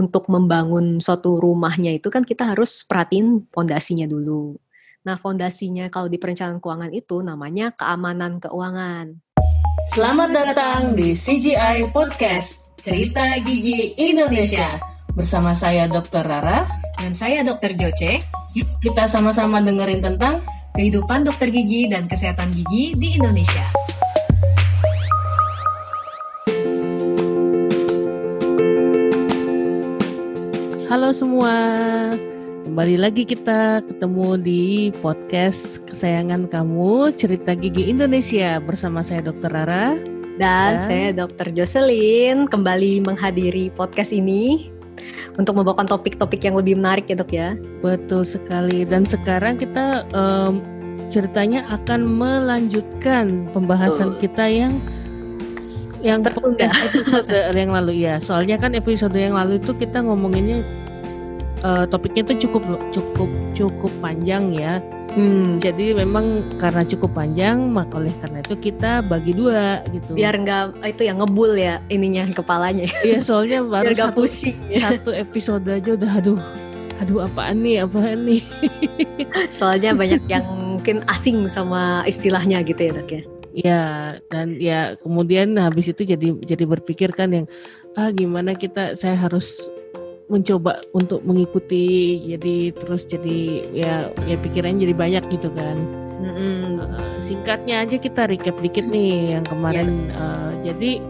[0.00, 4.56] untuk membangun suatu rumahnya itu kan kita harus perhatiin fondasinya dulu.
[5.04, 9.20] Nah, fondasinya kalau di perencanaan keuangan itu namanya keamanan keuangan.
[9.92, 14.80] Selamat datang di CGI Podcast, Cerita Gigi Indonesia.
[15.12, 16.24] Bersama saya Dr.
[16.24, 16.64] Rara.
[16.96, 17.76] Dan saya Dr.
[17.76, 18.20] Joce.
[18.52, 20.44] Yuk kita sama-sama dengerin tentang
[20.76, 23.89] kehidupan dokter gigi dan kesehatan gigi di Indonesia.
[31.00, 31.56] Halo semua,
[32.68, 39.48] kembali lagi kita ketemu di podcast kesayangan kamu Cerita Gigi Indonesia bersama saya Dr.
[39.48, 39.96] Rara
[40.36, 41.56] dan, dan saya Dr.
[41.56, 44.68] Jocelyn kembali menghadiri podcast ini
[45.40, 47.56] untuk membawakan topik-topik yang lebih menarik ya dok ya.
[47.80, 50.60] Betul sekali dan sekarang kita um,
[51.08, 54.28] ceritanya akan melanjutkan pembahasan Betul.
[54.28, 54.72] kita yang
[56.04, 57.28] yang tertunda episode
[57.60, 60.64] yang lalu ya soalnya kan episode yang lalu itu kita ngomonginnya
[61.64, 64.80] uh, topiknya itu cukup cukup cukup panjang ya.
[65.10, 65.58] Hmm.
[65.58, 70.14] Jadi memang karena cukup panjang, maka oleh karena itu kita bagi dua gitu.
[70.14, 72.86] Biar nggak itu yang ngebul ya ininya kepalanya.
[73.02, 74.94] Iya soalnya baru Biar satu pusing, ya.
[74.94, 76.40] satu episode aja udah aduh
[77.02, 78.42] aduh apaan nih apaan nih.
[79.58, 80.46] soalnya banyak yang
[80.78, 83.22] mungkin asing sama istilahnya gitu ya dok ya.
[83.50, 83.82] Ya
[84.30, 87.46] dan ya kemudian habis itu jadi jadi berpikir kan yang
[87.98, 89.58] ah gimana kita saya harus
[90.30, 93.94] mencoba untuk mengikuti jadi terus jadi ya
[94.30, 95.76] ya pikirannya jadi banyak gitu kan
[96.22, 96.78] mm-hmm.
[96.78, 100.22] uh, singkatnya aja kita recap dikit nih yang kemarin yeah.
[100.22, 101.02] uh, jadi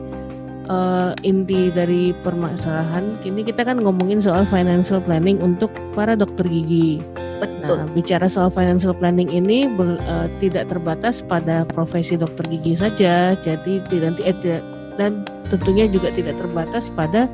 [0.72, 7.04] uh, inti dari permasalahan kini kita kan ngomongin soal financial planning untuk para dokter gigi
[7.40, 7.76] Betul.
[7.80, 13.32] Nah, bicara soal financial planning ini ber, uh, tidak terbatas pada profesi dokter gigi saja,
[13.40, 14.60] jadi tidak eh,
[15.00, 17.24] dan tentunya juga tidak terbatas pada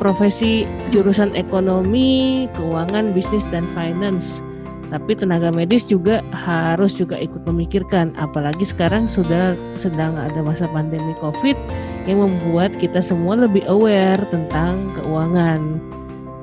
[0.00, 4.40] profesi jurusan ekonomi, keuangan, bisnis dan finance.
[4.90, 11.14] Tapi tenaga medis juga harus juga ikut memikirkan apalagi sekarang sudah sedang ada masa pandemi
[11.22, 11.54] Covid
[12.10, 15.78] yang membuat kita semua lebih aware tentang keuangan.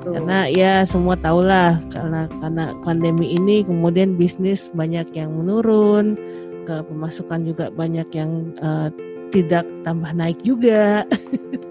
[0.00, 0.16] Tuh.
[0.16, 6.16] Karena ya semua tahulah karena karena pandemi ini kemudian bisnis banyak yang menurun,
[6.64, 8.88] ke pemasukan juga banyak yang uh,
[9.28, 11.04] tidak tambah naik juga.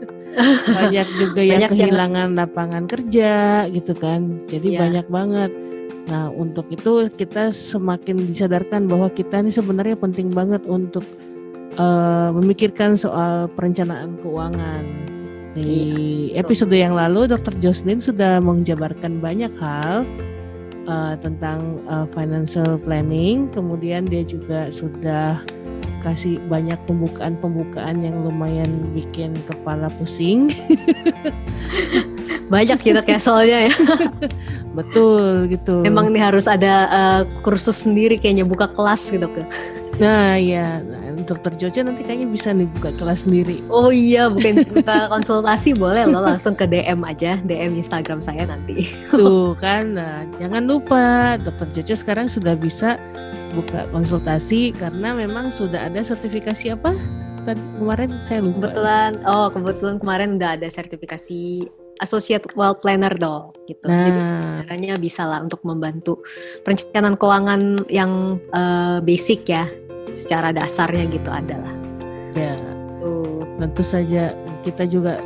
[0.78, 2.40] banyak juga yang banyak kehilangan yang...
[2.40, 3.34] lapangan kerja
[3.74, 4.46] gitu kan.
[4.46, 4.82] Jadi yeah.
[4.86, 5.52] banyak banget.
[6.08, 11.04] Nah untuk itu kita semakin disadarkan bahwa kita ini sebenarnya penting banget untuk
[11.82, 14.86] uh, memikirkan soal perencanaan keuangan.
[15.58, 15.74] Di
[16.32, 17.58] yeah, episode yang lalu Dr.
[17.58, 20.06] Jocelyn sudah menjabarkan banyak hal
[20.86, 23.50] uh, tentang uh, financial planning.
[23.50, 25.42] Kemudian dia juga sudah
[26.02, 30.54] kasih banyak pembukaan-pembukaan yang lumayan bikin kepala pusing.
[32.54, 33.74] banyak kita kayak soalnya ya.
[34.78, 35.84] Betul gitu.
[35.84, 39.44] Emang nih harus ada uh, kursus sendiri kayaknya buka kelas gitu ke.
[39.98, 40.80] Nah ya,
[41.28, 43.60] dokter Jojo nanti kayaknya bisa nih buka kelas sendiri.
[43.68, 48.88] Oh iya, bukan buka konsultasi boleh loh langsung ke DM aja, DM Instagram saya nanti.
[49.12, 52.96] Tuh kan, nah, jangan lupa dokter Jojo sekarang sudah bisa
[53.56, 56.96] buka konsultasi karena memang sudah ada sertifikasi apa?
[57.80, 58.68] Kemarin saya lupa.
[58.68, 61.64] Kebetulan, oh kebetulan kemarin udah ada sertifikasi
[62.04, 63.88] Associate Wealth Planner dong gitu.
[63.88, 64.04] Nah.
[64.04, 64.22] Jadi
[64.68, 66.22] caranya bisa lah untuk membantu
[66.68, 69.66] perencanaan keuangan yang uh, basic ya
[70.12, 71.74] secara dasarnya gitu adalah.
[72.38, 72.54] Ya,
[73.02, 73.42] tuh.
[73.58, 75.18] tentu saja kita juga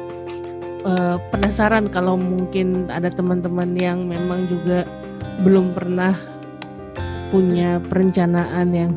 [0.87, 4.87] uh, penasaran kalau mungkin ada teman-teman yang memang juga
[5.43, 6.15] belum pernah
[7.31, 8.91] punya perencanaan yang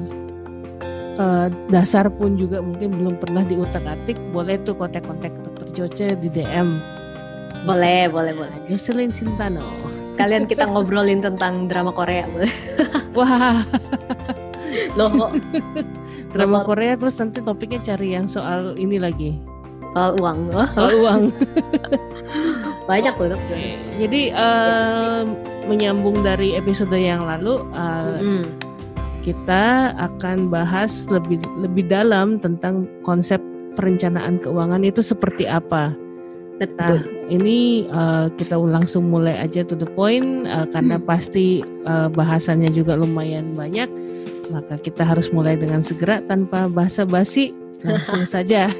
[1.17, 6.83] uh, dasar pun juga mungkin belum pernah diutak-atik, boleh tuh kontak-kontak dokter Joce di DM.
[7.65, 8.59] Boleh, boleh, boleh.
[8.69, 9.65] Jocelyn Sintano.
[10.21, 12.53] Kalian kita ngobrolin tentang drama Korea, boleh?
[13.19, 13.65] Wah.
[14.99, 15.33] Loh kok
[16.35, 19.39] drama Korea terus nanti topiknya cari yang soal ini lagi.
[19.95, 20.51] Soal uang.
[20.51, 21.23] Soal uang.
[22.91, 23.41] Banyak loh.
[23.97, 25.23] Jadi uh,
[25.67, 28.45] menyambung dari episode yang lalu uh, mm.
[29.25, 33.41] kita akan bahas lebih lebih dalam tentang konsep
[33.75, 35.93] perencanaan keuangan itu seperti apa.
[36.79, 41.05] Nah, ini uh, kita langsung mulai aja to the point uh, karena hmm.
[41.05, 43.91] pasti uh, bahasannya juga lumayan banyak
[44.53, 47.51] maka kita harus mulai dengan segera tanpa basa-basi
[47.85, 48.73] langsung saja.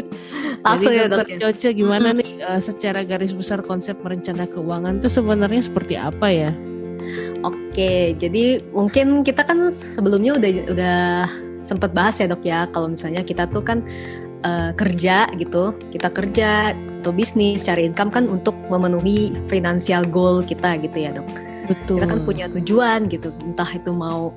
[0.66, 1.26] langsung Jadi, ya dok.
[1.38, 2.20] Coce gimana mm-hmm.
[2.20, 6.50] nih uh, secara garis besar konsep merencana keuangan itu sebenarnya seperti apa ya?
[7.46, 11.00] Oke, jadi mungkin kita kan sebelumnya udah udah
[11.62, 13.86] sempat bahas ya dok ya kalau misalnya kita tuh kan
[14.42, 20.82] uh, kerja gitu, kita kerja atau bisnis cari income kan untuk memenuhi financial goal kita
[20.82, 21.30] gitu ya dok.
[21.70, 22.02] Betul.
[22.02, 24.34] Kita kan punya tujuan gitu, entah itu mau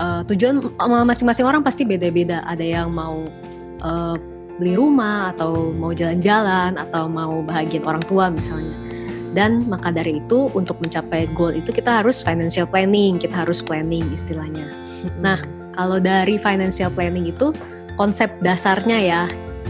[0.00, 2.40] uh, tujuan masing-masing orang pasti beda-beda.
[2.48, 3.28] Ada yang mau
[3.82, 4.16] uh,
[4.58, 8.74] beli rumah atau mau jalan-jalan atau mau bahagian orang tua misalnya.
[9.36, 14.08] Dan maka dari itu untuk mencapai goal itu kita harus financial planning, kita harus planning
[14.10, 14.66] istilahnya.
[15.22, 15.38] Nah,
[15.78, 17.54] kalau dari financial planning itu
[17.94, 19.22] konsep dasarnya ya,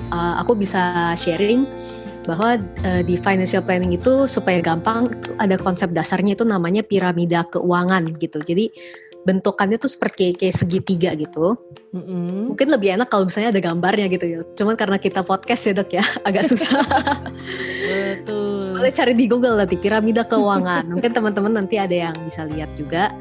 [0.09, 1.69] uh, aku bisa sharing
[2.25, 5.09] bahwa uh, di financial planning itu supaya gampang
[5.41, 8.41] ada konsep dasarnya itu namanya piramida keuangan gitu.
[8.45, 8.69] Jadi
[9.29, 11.61] bentukannya tuh seperti kayak segitiga gitu.
[11.93, 12.57] Mm-hmm.
[12.57, 14.41] Mungkin lebih enak kalau misalnya ada gambarnya gitu ya.
[14.57, 16.81] Cuman karena kita podcast ya dok ya, agak susah.
[17.85, 18.81] Betul.
[18.81, 20.89] Boleh cari di Google nanti piramida keuangan.
[20.89, 23.13] Mungkin teman-teman nanti ada yang bisa lihat juga.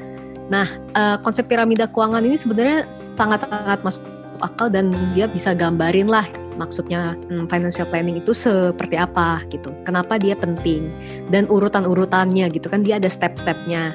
[0.48, 0.64] Nah,
[0.96, 4.04] uh, konsep piramida keuangan ini sebenarnya sangat-sangat masuk
[4.40, 6.24] akal dan dia bisa gambarin lah
[6.58, 9.70] maksudnya hmm, financial planning itu seperti apa gitu.
[9.86, 10.90] Kenapa dia penting
[11.30, 13.94] dan urutan-urutannya gitu kan dia ada step-stepnya.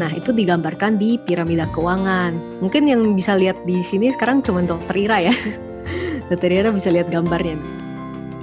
[0.00, 2.64] Nah, itu digambarkan di piramida keuangan.
[2.64, 5.34] Mungkin yang bisa lihat di sini sekarang cuma Dokter Ira ya.
[6.32, 7.60] Dokter Ira bisa lihat gambarnya.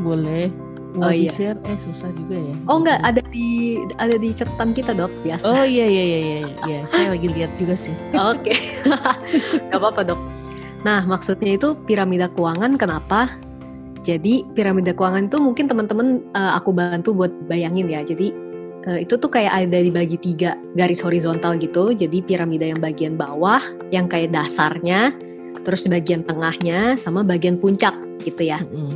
[0.06, 0.54] Boleh.
[0.94, 1.30] Mau oh iya.
[1.30, 2.56] share eh susah juga ya.
[2.70, 5.46] Oh enggak, ada di ada di catatan kita, Dok, biasa.
[5.46, 6.80] Oh iya iya iya iya iya.
[6.90, 7.94] Saya lagi lihat juga sih.
[8.14, 8.54] Oke.
[8.58, 8.58] Okay.
[9.74, 10.22] Gak apa-apa, Dok.
[10.86, 13.34] Nah, maksudnya itu piramida keuangan kenapa?
[14.06, 18.06] Jadi piramida keuangan itu mungkin teman-teman uh, aku bantu buat bayangin ya.
[18.06, 18.32] Jadi
[18.96, 21.92] itu tuh kayak ada dibagi tiga garis horizontal gitu.
[21.92, 23.60] Jadi piramida yang bagian bawah,
[23.92, 25.12] yang kayak dasarnya,
[25.68, 27.92] terus bagian tengahnya, sama bagian puncak
[28.24, 28.64] gitu ya.
[28.64, 28.96] Mm-hmm.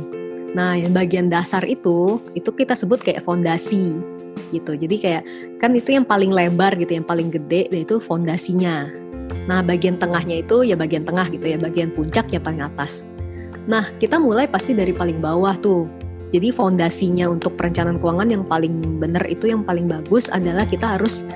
[0.56, 3.96] Nah, yang bagian dasar itu, itu kita sebut kayak fondasi
[4.52, 4.76] gitu.
[4.76, 5.22] Jadi kayak
[5.60, 8.88] kan itu yang paling lebar gitu, yang paling gede, itu fondasinya.
[9.48, 13.08] Nah, bagian tengahnya itu ya bagian tengah gitu ya, bagian puncak ya paling atas.
[13.64, 15.88] Nah, kita mulai pasti dari paling bawah tuh.
[16.32, 21.28] Jadi fondasinya untuk perencanaan keuangan yang paling benar itu yang paling bagus adalah kita harus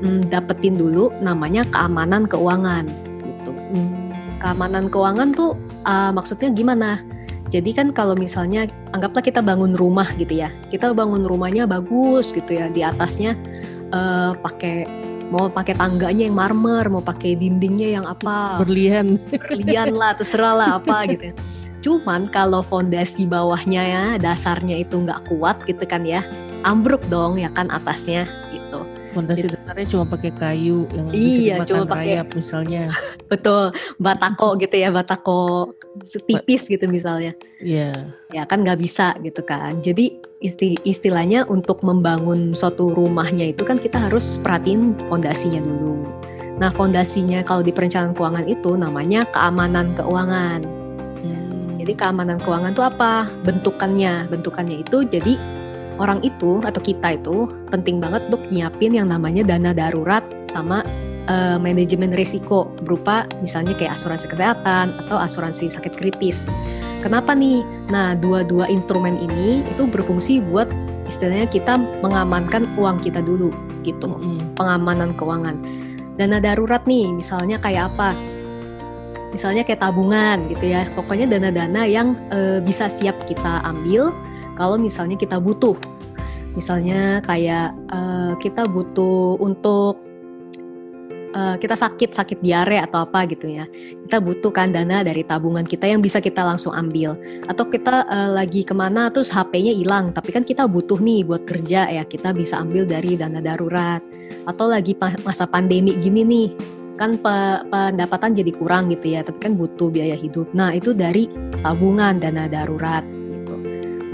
[0.00, 2.86] mm, dapetin dulu namanya keamanan keuangan
[3.26, 3.50] gitu.
[3.74, 4.14] Mm.
[4.38, 7.02] Keamanan keuangan tuh uh, maksudnya gimana?
[7.50, 12.56] Jadi kan kalau misalnya anggaplah kita bangun rumah gitu ya, kita bangun rumahnya bagus gitu
[12.56, 13.36] ya, di atasnya
[13.94, 14.86] uh, pakai
[15.28, 18.62] mau pakai tangganya yang marmer, mau pakai dindingnya yang apa?
[18.64, 19.18] Berlian.
[19.30, 21.34] Berlian lah, terserah lah apa gitu.
[21.84, 26.24] Cuman kalau fondasi bawahnya ya dasarnya itu nggak kuat gitu kan ya,
[26.64, 28.88] ambruk dong ya kan atasnya gitu.
[29.12, 32.88] Fondasi dasarnya cuma pakai kayu yang iya, cuma pakai misalnya.
[33.30, 37.36] Betul, batako gitu ya, batako setipis gitu misalnya.
[37.60, 37.92] Iya.
[38.32, 38.42] Yeah.
[38.42, 39.84] Ya kan nggak bisa gitu kan.
[39.84, 40.24] Jadi
[40.88, 46.00] istilahnya untuk membangun suatu rumahnya itu kan kita harus perhatiin fondasinya dulu.
[46.54, 50.83] Nah, fondasinya kalau di perencanaan keuangan itu namanya keamanan keuangan.
[51.84, 53.28] Jadi keamanan keuangan itu apa?
[53.44, 54.24] Bentukannya.
[54.32, 55.36] Bentukannya itu jadi
[56.00, 60.80] orang itu atau kita itu penting banget untuk nyiapin yang namanya dana darurat sama
[61.28, 66.48] uh, manajemen risiko berupa misalnya kayak asuransi kesehatan atau asuransi sakit kritis.
[67.04, 67.60] Kenapa nih?
[67.92, 70.72] Nah, dua-dua instrumen ini itu berfungsi buat
[71.04, 73.52] istilahnya kita mengamankan uang kita dulu
[73.84, 74.08] gitu.
[74.56, 75.60] Pengamanan keuangan.
[76.16, 78.16] Dana darurat nih, misalnya kayak apa?
[79.34, 80.86] Misalnya kayak tabungan gitu ya.
[80.94, 84.14] Pokoknya dana-dana yang e, bisa siap kita ambil
[84.54, 85.74] kalau misalnya kita butuh.
[86.54, 87.98] Misalnya kayak e,
[88.38, 89.98] kita butuh untuk
[91.34, 93.66] e, kita sakit sakit diare atau apa gitu ya.
[94.06, 97.18] Kita butuhkan dana dari tabungan kita yang bisa kita langsung ambil.
[97.50, 101.42] Atau kita e, lagi ke mana terus HP-nya hilang tapi kan kita butuh nih buat
[101.42, 102.06] kerja ya.
[102.06, 103.98] Kita bisa ambil dari dana darurat.
[104.46, 104.94] Atau lagi
[105.26, 107.36] masa pandemi gini nih kan pe
[107.68, 110.46] pendapatan jadi kurang gitu ya, tapi kan butuh biaya hidup.
[110.54, 111.26] Nah, itu dari
[111.62, 113.54] tabungan dana darurat gitu.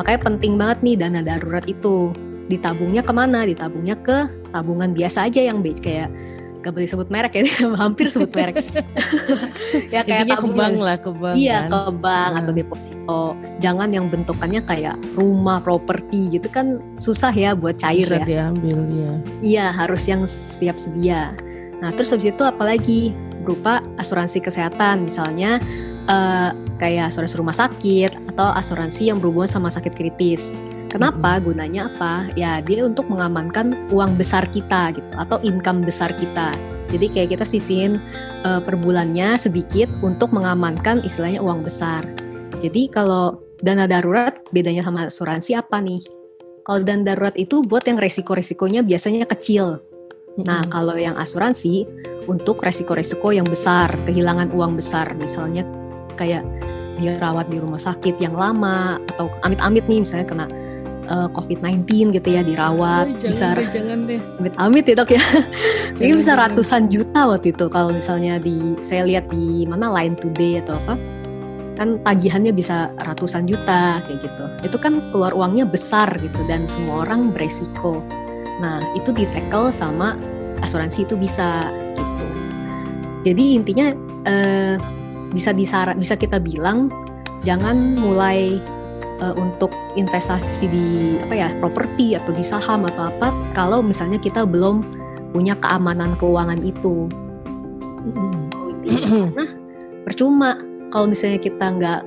[0.00, 2.12] Makanya penting banget nih dana darurat itu.
[2.50, 3.46] Ditabungnya ke mana?
[3.46, 6.10] Ditabungnya ke tabungan biasa aja yang kayak
[6.60, 7.44] gak boleh sebut merek ya,
[7.82, 8.60] hampir sebut merek.
[9.94, 10.72] ya kayak Intinya tabungan.
[10.72, 11.34] ke lah, ke bank.
[11.37, 11.68] Iya, kan?
[11.68, 13.22] ke bank atau deposito.
[13.64, 18.25] Jangan yang bentukannya kayak rumah, properti gitu kan susah ya buat cair Bisa ya.
[18.28, 19.12] diambil ya.
[19.40, 21.32] Iya, harus yang siap sedia.
[21.80, 25.58] Nah, terus habis itu apalagi berupa asuransi kesehatan misalnya
[26.06, 30.54] uh, kayak asuransi rumah sakit atau asuransi yang berhubungan sama sakit kritis.
[30.92, 31.40] Kenapa?
[31.40, 31.44] Hmm.
[31.49, 32.28] Gunanya apa?
[32.37, 36.52] Ya dia untuk mengamankan uang besar kita gitu atau income besar kita.
[36.90, 38.02] Jadi kayak kita sisihin
[38.42, 42.02] uh, per bulannya sedikit untuk mengamankan istilahnya uang besar.
[42.58, 46.02] Jadi kalau dana darurat bedanya sama asuransi apa nih?
[46.66, 49.78] Kalau dana darurat itu buat yang resiko-resikonya biasanya kecil
[50.44, 51.85] Nah, kalau yang asuransi
[52.28, 55.64] untuk resiko-resiko yang besar, kehilangan uang besar, misalnya
[56.14, 56.44] kayak
[57.00, 60.47] dirawat di rumah sakit yang lama atau amit-amit nih misalnya kena
[61.09, 64.20] uh, COVID-19 gitu ya dirawat Ay, bisa deh, jangan deh.
[64.38, 65.23] amit-amit ya dok ya.
[66.00, 70.61] Ini bisa ratusan juta waktu itu kalau misalnya di saya lihat di mana Line Today
[70.61, 70.94] atau apa
[71.80, 74.44] kan tagihannya bisa ratusan juta kayak gitu.
[74.68, 78.04] Itu kan keluar uangnya besar gitu dan semua orang beresiko
[78.61, 80.14] nah itu di tackle sama
[80.61, 82.26] asuransi itu bisa gitu.
[83.33, 83.93] Jadi intinya
[84.29, 84.76] uh,
[85.33, 86.93] bisa disaran bisa kita bilang
[87.40, 88.61] jangan mulai
[89.25, 90.87] uh, untuk investasi di
[91.25, 94.85] apa ya properti atau di saham atau apa kalau misalnya kita belum
[95.33, 97.09] punya keamanan keuangan itu.
[98.85, 99.45] Karena
[100.05, 100.59] percuma
[100.90, 102.00] kalau misalnya kita nggak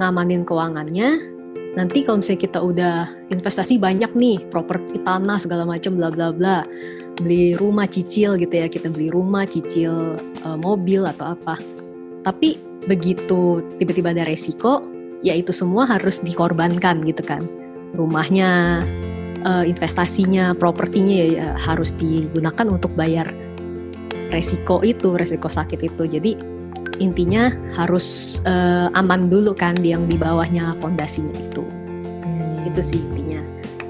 [0.00, 1.31] ngamanin keuangannya
[1.72, 2.96] nanti kalau misalnya kita udah
[3.32, 6.68] investasi banyak nih properti tanah segala macam bla bla bla
[7.20, 11.56] beli rumah cicil gitu ya kita beli rumah cicil uh, mobil atau apa.
[12.22, 12.56] Tapi
[12.88, 14.82] begitu tiba-tiba ada resiko
[15.22, 17.44] ya itu semua harus dikorbankan gitu kan.
[17.92, 18.82] Rumahnya
[19.44, 23.28] uh, investasinya propertinya ya, ya harus digunakan untuk bayar
[24.32, 26.04] resiko itu resiko sakit itu.
[26.08, 26.51] Jadi
[27.00, 32.68] intinya harus uh, aman dulu kan yang di bawahnya fondasinya itu hmm.
[32.68, 33.40] itu sih intinya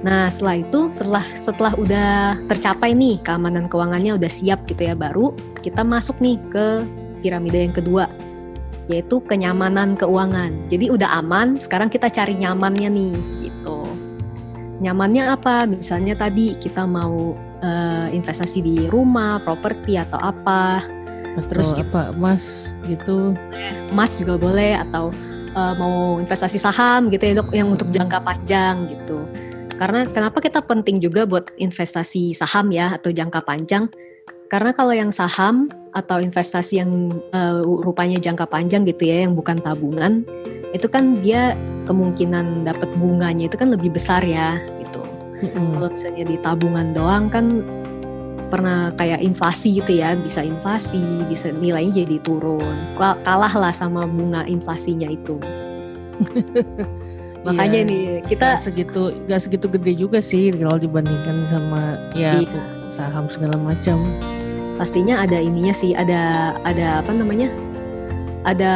[0.03, 5.35] nah setelah itu setelah setelah udah tercapai nih keamanan keuangannya udah siap gitu ya baru
[5.63, 6.67] kita masuk nih ke
[7.23, 8.11] piramida yang kedua
[8.91, 10.67] yaitu kenyamanan keuangan.
[10.67, 13.15] Jadi udah aman, sekarang kita cari nyamannya nih
[13.47, 13.81] gitu.
[14.83, 15.71] Nyamannya apa?
[15.71, 20.83] Misalnya tadi kita mau uh, investasi di rumah, properti atau apa.
[21.49, 23.33] Terus apa emas gitu.
[23.89, 25.09] Emas juga boleh atau
[25.57, 29.25] uh, mau investasi saham gitu ya dok yang untuk jangka panjang gitu.
[29.81, 33.89] Karena kenapa kita penting juga buat investasi saham ya atau jangka panjang?
[34.53, 39.57] Karena kalau yang saham atau investasi yang uh, rupanya jangka panjang gitu ya, yang bukan
[39.57, 40.29] tabungan,
[40.77, 41.57] itu kan dia
[41.89, 45.01] kemungkinan dapat bunganya itu kan lebih besar ya gitu.
[45.41, 45.67] Mm-hmm.
[45.73, 47.65] Kalau misalnya di tabungan doang kan
[48.53, 52.93] pernah kayak inflasi gitu ya, bisa inflasi, bisa nilainya jadi turun.
[53.01, 55.41] Kalah lah sama bunga inflasinya itu.
[57.43, 62.39] Makanya iya, nih kita gak segitu gak segitu gede juga sih kalau dibandingkan sama ya
[62.39, 62.63] iya.
[62.87, 63.99] saham segala macam
[64.79, 67.51] pastinya ada ininya sih ada ada apa namanya
[68.47, 68.73] ada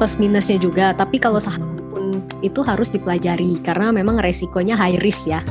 [0.00, 5.28] plus minusnya juga tapi kalau saham pun itu harus dipelajari karena memang resikonya high risk
[5.28, 5.44] ya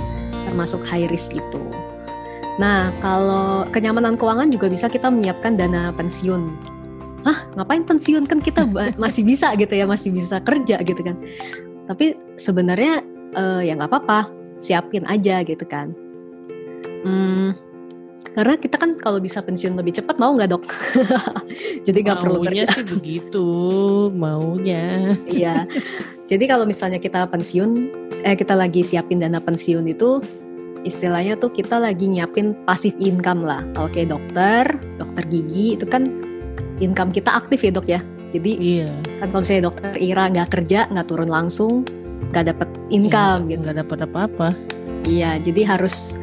[0.50, 1.62] termasuk high risk itu
[2.56, 6.56] nah kalau kenyamanan keuangan juga bisa kita menyiapkan dana pensiun
[7.26, 8.70] Hah, ngapain pensiun kan kita
[9.04, 11.18] masih bisa gitu ya masih bisa kerja gitu kan
[11.86, 13.02] tapi sebenarnya
[13.38, 15.92] uh, ya nggak apa-apa siapin aja gitu kan
[17.04, 17.54] hmm,
[18.36, 20.68] karena kita kan kalau bisa pensiun lebih cepat mau nggak dok?
[21.88, 22.68] Jadi nggak perlu kerja.
[22.68, 23.48] sih begitu
[24.12, 25.16] maunya.
[25.32, 25.64] iya.
[26.28, 27.72] Jadi kalau misalnya kita pensiun,
[28.28, 30.20] eh kita lagi siapin dana pensiun itu
[30.86, 33.65] istilahnya tuh kita lagi nyiapin pasif income lah.
[33.74, 34.63] Kalau kayak dokter,
[35.01, 36.08] dokter gigi itu kan
[36.80, 38.00] income kita aktif ya dok ya.
[38.32, 38.92] Jadi iya.
[39.20, 41.88] kan kalau misalnya dokter Ira nggak kerja, nggak turun langsung,
[42.32, 43.62] nggak dapat income iya, gitu.
[43.65, 44.50] Nggak dapat apa-apa.
[45.06, 46.18] Iya, jadi harus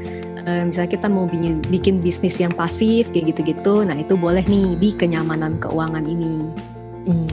[0.45, 4.77] uh, misalnya kita mau bikin, bikin bisnis yang pasif kayak gitu-gitu, nah itu boleh nih
[4.77, 6.45] di kenyamanan keuangan ini.
[7.09, 7.31] Hmm.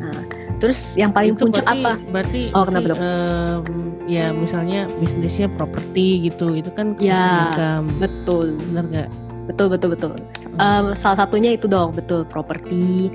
[0.00, 0.24] Nah,
[0.58, 1.92] terus yang paling itu puncak berarti, apa?
[2.10, 2.98] Berarti oh kenapa dok?
[2.98, 8.54] Um, ya misalnya bisnisnya properti gitu, itu kan ya betul.
[8.72, 9.10] Benar nggak?
[9.46, 10.12] Betul betul betul.
[10.58, 13.10] Um, salah satunya itu dong betul properti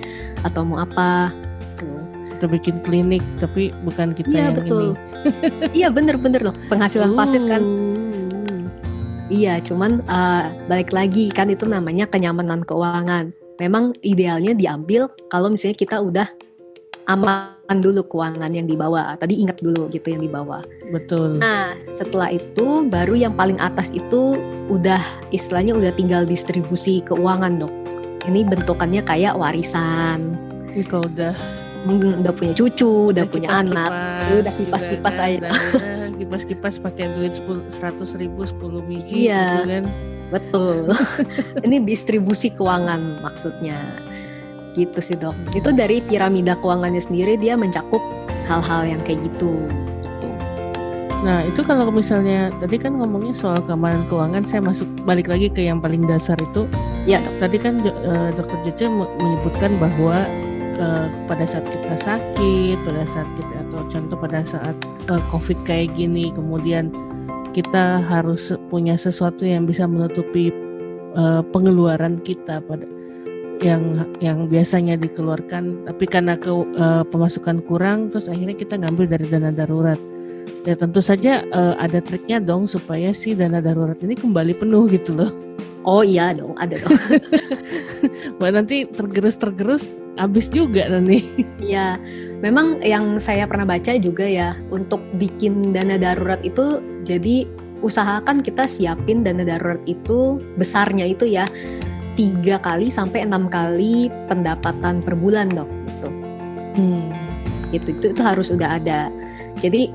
[0.47, 1.31] atau mau apa
[2.41, 4.81] kita bikin klinik tapi bukan kita iya, yang betul.
[4.81, 4.89] ini.
[5.85, 7.17] iya bener-bener loh penghasilan uh.
[7.17, 7.61] pasif kan
[9.31, 13.31] Iya, cuman uh, balik lagi kan itu namanya kenyamanan keuangan.
[13.63, 16.27] Memang idealnya diambil kalau misalnya kita udah
[17.07, 19.15] aman dulu keuangan yang dibawa.
[19.15, 20.65] Tadi ingat dulu gitu yang dibawa.
[20.91, 21.39] Betul.
[21.39, 24.35] Nah, setelah itu baru yang paling atas itu
[24.67, 24.99] udah
[25.31, 27.73] istilahnya udah tinggal distribusi keuangan, Dok.
[28.27, 30.35] Ini bentukannya kayak warisan.
[30.91, 31.35] Kalau udah
[31.87, 33.91] hmm, udah punya cucu, udah, udah punya kipas, anak,
[34.39, 35.51] udah kipas-kipas aja
[36.21, 37.33] kipas-kipas pakai duit
[37.73, 39.85] seratus ribu sepuluh biji iya gitu kan.
[40.29, 40.77] betul
[41.65, 43.81] ini distribusi keuangan maksudnya
[44.73, 48.01] gitu sih dok itu dari piramida keuangannya sendiri dia mencakup
[48.47, 49.55] hal-hal yang kayak gitu
[51.21, 55.61] Nah itu kalau misalnya tadi kan ngomongnya soal keamanan keuangan, saya masuk balik lagi ke
[55.61, 56.65] yang paling dasar itu.
[57.05, 57.21] Ya.
[57.21, 57.37] Dok.
[57.37, 60.25] Tadi kan uh, Dokter Jece menyebutkan bahwa
[60.81, 64.75] uh, pada saat kita sakit, pada saat kita atau contoh pada saat
[65.13, 66.89] uh, COVID kayak gini, kemudian
[67.53, 70.49] kita harus punya sesuatu yang bisa menutupi
[71.13, 72.85] uh, pengeluaran kita pada
[73.61, 79.25] yang yang biasanya dikeluarkan tapi karena ke uh, pemasukan kurang terus akhirnya kita ngambil dari
[79.29, 80.01] dana darurat.
[80.65, 85.13] Ya tentu saja uh, ada triknya dong supaya si dana darurat ini kembali penuh gitu
[85.13, 85.31] loh.
[85.85, 86.93] Oh iya dong ada dong.
[88.37, 89.83] Mbak nanti tergerus tergerus
[90.17, 91.25] habis juga nanti.
[91.61, 91.97] Iya
[92.41, 97.45] memang yang saya pernah baca juga ya untuk bikin dana darurat itu jadi
[97.81, 101.49] usahakan kita siapin dana darurat itu besarnya itu ya
[102.19, 106.09] tiga kali sampai enam kali pendapatan per bulan dok gitu.
[106.75, 107.09] Hmm.
[107.71, 109.07] Itu, itu itu harus udah ada.
[109.63, 109.91] Jadi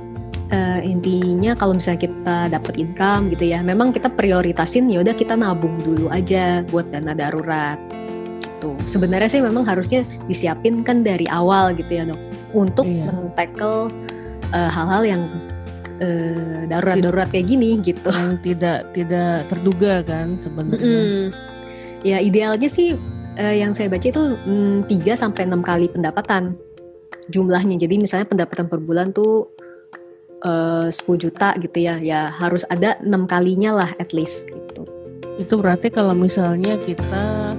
[0.52, 5.36] uh, intinya kalau misalnya kita dapat income gitu ya, memang kita prioritasin ya udah kita
[5.36, 7.76] nabung dulu aja buat dana darurat.
[8.40, 8.72] Gitu.
[8.88, 12.20] Sebenarnya sih memang harusnya disiapin kan dari awal gitu ya dok,
[12.56, 13.12] untuk iya.
[13.12, 13.92] men-tackle
[14.56, 15.22] uh, hal-hal yang
[16.00, 18.08] uh, darurat-darurat kayak gini gitu.
[18.08, 20.80] Yang tidak tidak terduga kan sebenarnya.
[20.80, 21.55] Mm -hmm
[22.06, 22.94] Ya idealnya sih
[23.34, 26.54] uh, yang saya baca itu mm, 3 sampai enam kali pendapatan
[27.34, 27.82] jumlahnya.
[27.82, 29.50] Jadi misalnya pendapatan per bulan tuh
[30.46, 31.98] eh, uh, 10 juta gitu ya.
[31.98, 34.86] Ya harus ada enam kalinya lah at least gitu.
[35.42, 37.58] Itu berarti kalau misalnya kita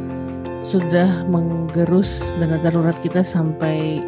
[0.63, 4.03] sudah menggerus dana darurat kita sampai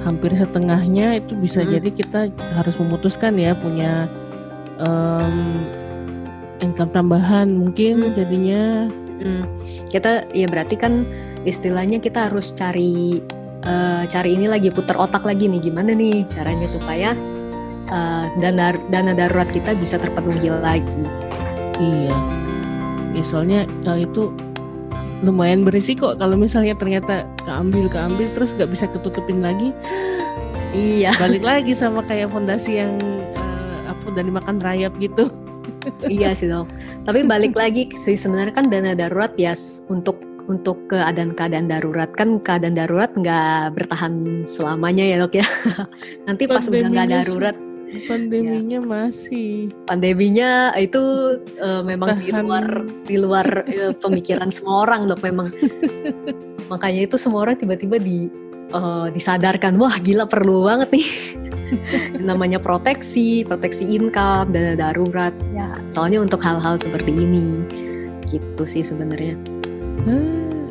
[0.00, 1.70] hampir setengahnya itu bisa hmm.
[1.76, 2.20] jadi kita
[2.56, 4.08] harus memutuskan ya punya
[4.80, 5.60] um,
[6.60, 8.14] income tambahan mungkin hmm.
[8.16, 8.64] jadinya.
[9.20, 9.44] Hmm.
[9.92, 11.04] kita ya berarti kan
[11.44, 13.20] istilahnya kita harus cari
[13.68, 15.60] uh, cari ini lagi putar otak lagi nih.
[15.60, 17.12] Gimana nih caranya supaya
[17.92, 21.04] uh, dana dana darurat kita bisa terpenuhi lagi?
[21.76, 22.16] Iya.
[23.12, 24.32] Ya, soalnya uh, itu
[25.20, 29.76] lumayan berisiko kalau misalnya ternyata keambil keambil terus nggak bisa ketutupin lagi.
[30.72, 31.12] Iya.
[31.20, 32.96] Balik lagi sama kayak fondasi yang
[33.36, 35.28] uh, apa udah dimakan rayap gitu
[36.08, 36.68] iya sih dok.
[37.08, 39.56] Tapi balik lagi sih sebenarnya kan dana darurat ya
[39.88, 40.20] untuk
[40.50, 45.46] untuk keadaan-keadaan darurat kan keadaan darurat nggak bertahan selamanya ya dok ya.
[46.26, 47.56] Nanti pas udah nggak darurat
[48.06, 48.86] pandeminya ya.
[48.86, 51.02] masih pandeminya itu
[51.58, 52.22] uh, memang Tahan.
[52.22, 52.66] di luar
[53.02, 55.50] di luar uh, pemikiran semua orang dok memang
[56.70, 58.30] makanya itu semua orang tiba-tiba di
[58.74, 61.08] uh, disadarkan wah gila perlu banget nih
[62.28, 65.34] namanya proteksi, proteksi income, dana darurat.
[65.54, 67.62] Ya, soalnya untuk hal-hal seperti ini,
[68.26, 69.38] gitu sih sebenarnya.
[70.06, 70.66] Hmm.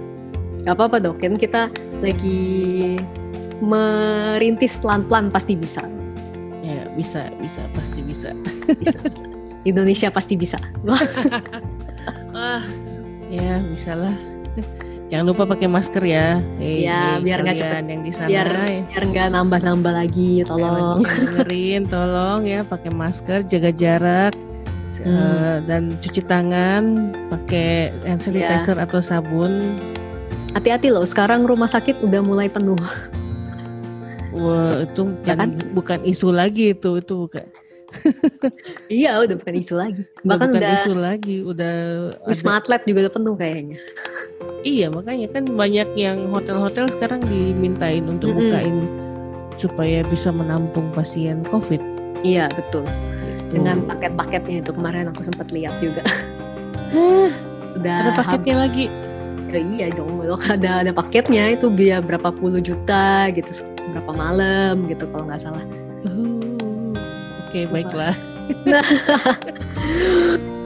[0.68, 1.72] Gak apa-apa dok, kan kita
[2.04, 3.00] lagi
[3.64, 5.84] merintis pelan-pelan pasti bisa.
[6.64, 8.30] Ya bisa, bisa, pasti bisa.
[8.68, 9.24] bisa, bisa.
[9.68, 10.60] Indonesia pasti bisa.
[10.88, 11.04] Wah,
[13.34, 14.16] ya bisa lah.
[15.10, 16.38] Jangan lupa pakai masker ya.
[16.62, 18.30] Hey, ya, hey, biar nggak cepet yang di sana.
[18.30, 18.50] Biar
[18.94, 21.02] biar nggak nambah-nambah lagi, tolong.
[21.02, 24.34] Dengerin, tolong ya pakai masker, jaga jarak.
[25.02, 25.06] Hmm.
[25.06, 28.86] Uh, dan cuci tangan pakai hand sanitizer ya.
[28.86, 29.78] atau sabun.
[30.54, 32.78] Hati-hati loh, sekarang rumah sakit udah mulai penuh.
[34.38, 35.50] Wah, itu bukan, ya kan?
[35.74, 37.46] bukan isu lagi itu, itu bukan.
[39.02, 40.02] iya, udah bukan isu lagi.
[40.26, 41.76] Bahkan udah, udah isu lagi, udah
[42.30, 43.80] Wisma Atlet juga udah penuh kayaknya.
[44.60, 48.44] Iya makanya kan banyak yang hotel-hotel sekarang dimintain untuk mm -hmm.
[48.52, 48.78] bukain
[49.56, 51.80] supaya bisa menampung pasien COVID.
[52.28, 52.84] Iya betul.
[52.84, 53.56] Gitu.
[53.56, 56.04] Dengan paket-paketnya itu kemarin aku sempat lihat juga.
[56.92, 57.32] Hah,
[57.80, 58.66] Udah ada paketnya habis.
[58.68, 58.86] lagi.
[59.50, 65.10] Ya, iya dong, ada ada paketnya itu biaya berapa puluh juta gitu, berapa malam gitu
[65.10, 65.66] kalau nggak salah.
[66.06, 66.29] Uh,
[67.50, 68.14] okay, baiklah.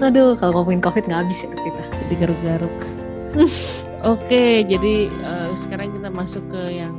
[0.04, 1.84] Aduh, kalau ngomongin COVID nggak habis ya kita.
[2.04, 2.76] Jadi garuk-garuk.
[4.14, 6.96] Oke, jadi uh, sekarang kita masuk ke yang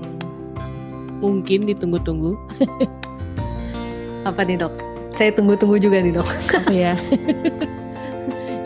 [1.21, 2.33] mungkin ditunggu-tunggu.
[4.29, 4.73] Apa nih dok?
[5.13, 6.29] Saya tunggu-tunggu juga nih dok.
[6.49, 6.97] Apa ya?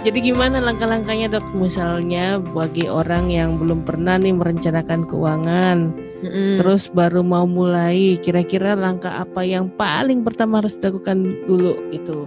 [0.07, 1.47] jadi gimana langkah-langkahnya dok?
[1.51, 6.63] Misalnya bagi orang yang belum pernah nih merencanakan keuangan, mm-hmm.
[6.63, 12.27] terus baru mau mulai, kira-kira langkah apa yang paling pertama harus dilakukan dulu itu?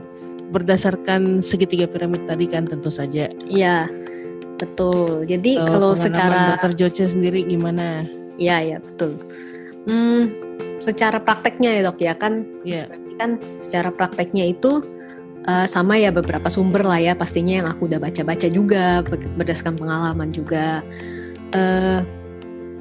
[0.52, 3.32] Berdasarkan segitiga piramid tadi kan tentu saja.
[3.48, 3.88] Iya.
[4.62, 5.26] Betul.
[5.26, 8.06] Jadi so, kalau secara dokter Joce sendiri gimana?
[8.38, 9.18] Iya, ya betul.
[9.90, 10.30] Hmm,
[10.78, 12.86] secara prakteknya ya dok ya kan, yeah.
[13.18, 14.86] kan secara prakteknya itu
[15.50, 19.02] uh, sama ya beberapa sumber lah ya pastinya yang aku udah baca-baca juga
[19.38, 20.86] berdasarkan pengalaman juga.
[21.52, 22.06] Uh,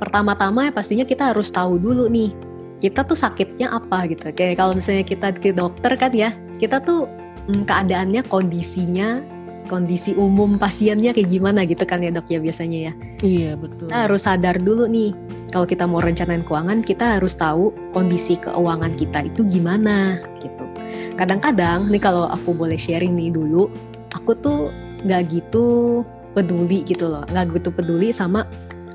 [0.00, 2.32] pertama-tama ya pastinya kita harus tahu dulu nih
[2.80, 4.32] kita tuh sakitnya apa gitu.
[4.32, 7.04] Kayak kalau misalnya kita ke dokter kan ya, kita tuh
[7.46, 9.20] hmm, keadaannya, kondisinya
[9.68, 12.92] kondisi umum pasiennya kayak gimana gitu kan ya dok ya biasanya ya.
[13.22, 13.86] Iya betul.
[13.86, 15.14] Kita harus sadar dulu nih
[15.54, 20.66] kalau kita mau rencanain keuangan kita harus tahu kondisi keuangan kita itu gimana gitu.
[21.14, 23.70] Kadang-kadang nih kalau aku boleh sharing nih dulu,
[24.10, 24.74] aku tuh
[25.06, 26.02] nggak gitu
[26.34, 28.46] peduli gitu loh nggak gitu peduli sama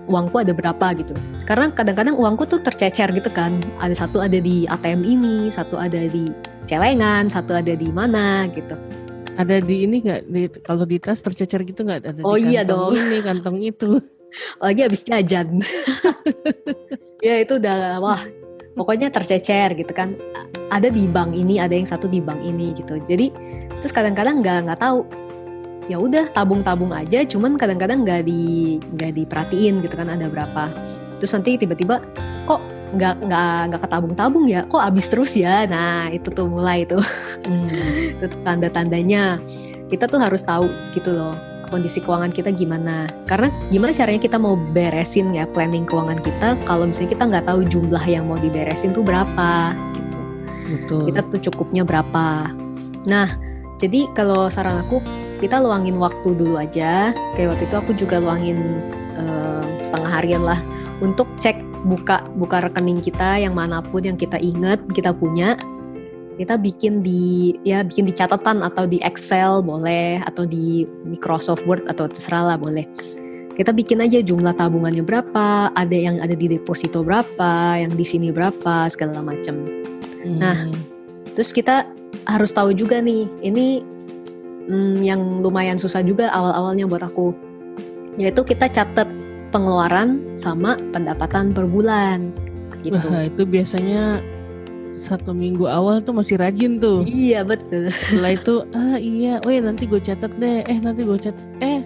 [0.05, 1.13] uangku ada berapa gitu.
[1.45, 3.61] Karena kadang-kadang uangku tuh tercecer gitu kan.
[3.81, 6.29] Ada satu ada di ATM ini satu ada di
[6.65, 8.73] celengan satu ada di mana gitu.
[9.35, 10.21] Ada di ini nggak?
[10.29, 11.99] Di kalau di tas tercecer gitu nggak?
[12.05, 12.95] Ada oh di iya dong.
[12.95, 14.01] ini kantong itu.
[14.63, 15.61] Lagi habis jajan.
[17.23, 18.21] Ya itu udah wah
[18.77, 20.13] pokoknya tercecer gitu kan.
[20.69, 23.01] Ada di bank ini ada yang satu di bank ini gitu.
[23.01, 23.33] Jadi
[23.81, 25.09] terus kadang-kadang nggak nggak tahu
[25.85, 30.73] ya udah tabung-tabung aja cuman kadang-kadang nggak di nggak diperhatiin gitu kan ada berapa.
[31.21, 32.01] Terus nanti tiba-tiba
[32.49, 32.61] kok
[32.95, 34.65] nggak nggak nggak ketabung-tabung ya?
[34.65, 35.69] Kok habis terus ya?
[35.69, 37.03] Nah itu tuh mulai tuh.
[37.45, 38.17] Hmm.
[38.23, 39.37] itu tanda-tandanya.
[39.85, 40.65] Kita tuh harus tahu
[40.97, 41.37] gitu loh
[41.69, 43.09] kondisi keuangan kita gimana.
[43.25, 47.59] Karena gimana caranya kita mau beresin ya planning keuangan kita kalau misalnya kita nggak tahu
[47.65, 50.19] jumlah yang mau diberesin tuh berapa gitu.
[50.65, 51.01] Betul.
[51.13, 52.49] kita tuh cukupnya berapa.
[53.05, 53.29] Nah
[53.77, 55.03] jadi kalau saran aku
[55.39, 57.11] kita luangin waktu dulu aja.
[57.35, 58.79] Kayak waktu itu aku juga luangin
[59.19, 60.59] uh, setengah harian lah
[61.03, 65.59] untuk cek buka buka rekening kita yang mana pun yang kita ingat kita punya.
[66.35, 71.87] Kita bikin di ya bikin di catatan atau di Excel boleh atau di Microsoft Word
[71.87, 72.83] atau terserah lah boleh.
[73.55, 78.35] Kita bikin aja jumlah tabungannya berapa ada yang ada di deposito berapa yang di sini
[78.35, 79.63] berapa segala macam.
[80.25, 80.41] Hmm.
[80.41, 80.57] nah
[81.37, 81.85] terus kita
[82.25, 83.85] harus tahu juga nih ini
[84.69, 87.33] hmm, yang lumayan susah juga awal-awalnya buat aku
[88.15, 89.07] yaitu kita catat
[89.51, 92.31] pengeluaran sama pendapatan per bulan
[92.85, 93.07] gitu.
[93.09, 94.21] Wah, itu biasanya
[94.95, 97.03] satu minggu awal tuh masih rajin tuh.
[97.03, 97.91] Iya betul.
[97.91, 100.63] Setelah itu ah iya, oh ya nanti gue catat deh.
[100.65, 101.47] Eh nanti gue catat.
[101.59, 101.83] Eh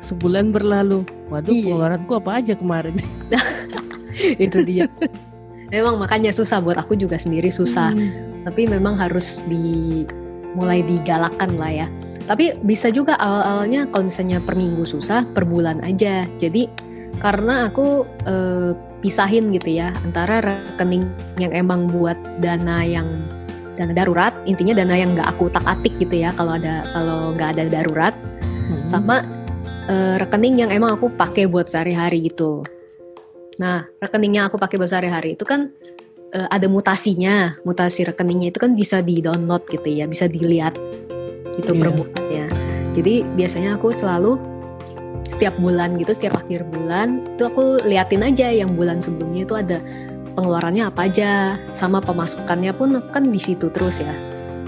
[0.00, 1.04] sebulan berlalu.
[1.28, 1.72] Waduh iya.
[1.72, 2.96] pengeluaranku apa aja kemarin.
[4.44, 4.88] itu dia.
[5.68, 7.92] Memang makanya susah buat aku juga sendiri susah.
[7.92, 8.44] Hmm.
[8.46, 10.06] Tapi memang harus di
[10.56, 11.88] mulai digalakan lah ya.
[12.26, 16.26] Tapi bisa juga awal-awalnya kalau misalnya per minggu susah, per bulan aja.
[16.42, 16.66] Jadi
[17.22, 21.06] karena aku eh, pisahin gitu ya antara rekening
[21.38, 23.06] yang emang buat dana yang
[23.76, 27.54] dana darurat intinya dana yang nggak aku tak atik gitu ya kalau ada kalau nggak
[27.54, 28.82] ada darurat hmm.
[28.88, 29.22] sama
[29.86, 32.64] uh, rekening yang emang aku pakai buat sehari-hari gitu
[33.60, 35.68] nah rekening yang aku pakai buat sehari-hari itu kan
[36.32, 40.72] uh, ada mutasinya mutasi rekeningnya itu kan bisa di download gitu ya bisa dilihat
[41.58, 41.80] itu yeah.
[41.80, 41.90] per
[42.96, 44.40] jadi biasanya aku selalu
[45.28, 49.78] setiap bulan gitu setiap akhir bulan itu aku liatin aja yang bulan sebelumnya itu ada
[50.38, 54.14] pengeluarannya apa aja sama pemasukannya pun kan di situ terus ya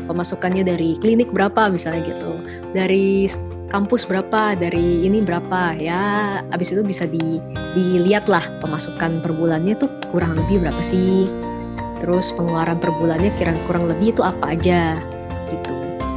[0.09, 2.33] pemasukannya dari klinik berapa misalnya gitu
[2.72, 3.29] dari
[3.68, 7.38] kampus berapa dari ini berapa ya abis itu bisa di,
[7.77, 11.29] dilihat lah pemasukan per bulannya tuh kurang lebih berapa sih
[12.01, 14.96] terus pengeluaran per bulannya kira kurang lebih itu apa aja
[15.53, 15.74] gitu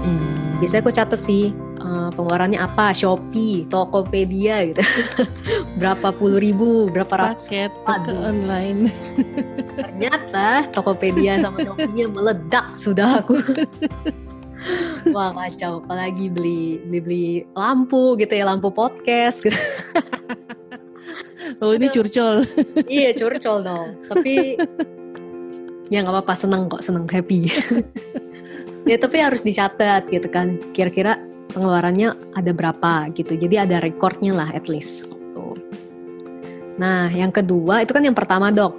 [0.07, 0.40] hmm.
[0.61, 1.49] Biasanya aku catat sih
[1.81, 4.85] uh, pengeluarannya apa Shopee Tokopedia gitu.
[5.81, 7.73] Berapa puluh ribu berapa ratus paket
[8.05, 8.93] ke online.
[9.81, 13.41] Ternyata Tokopedia sama Shopee meledak sudah aku.
[15.17, 15.81] Wah kacau.
[15.81, 19.57] Apalagi beli beli beli lampu gitu ya lampu podcast gitu.
[21.57, 22.45] oh ini curcol.
[22.85, 23.97] Iya curcol dong.
[24.13, 24.61] Tapi
[25.89, 27.49] ya nggak apa-apa seneng kok seneng happy
[28.85, 31.19] ya tapi harus dicatat gitu kan kira-kira
[31.51, 33.35] pengeluarannya ada berapa gitu.
[33.35, 35.11] Jadi ada recordnya lah at least.
[35.11, 35.45] Gitu.
[36.79, 38.73] Nah yang kedua itu kan yang pertama dok.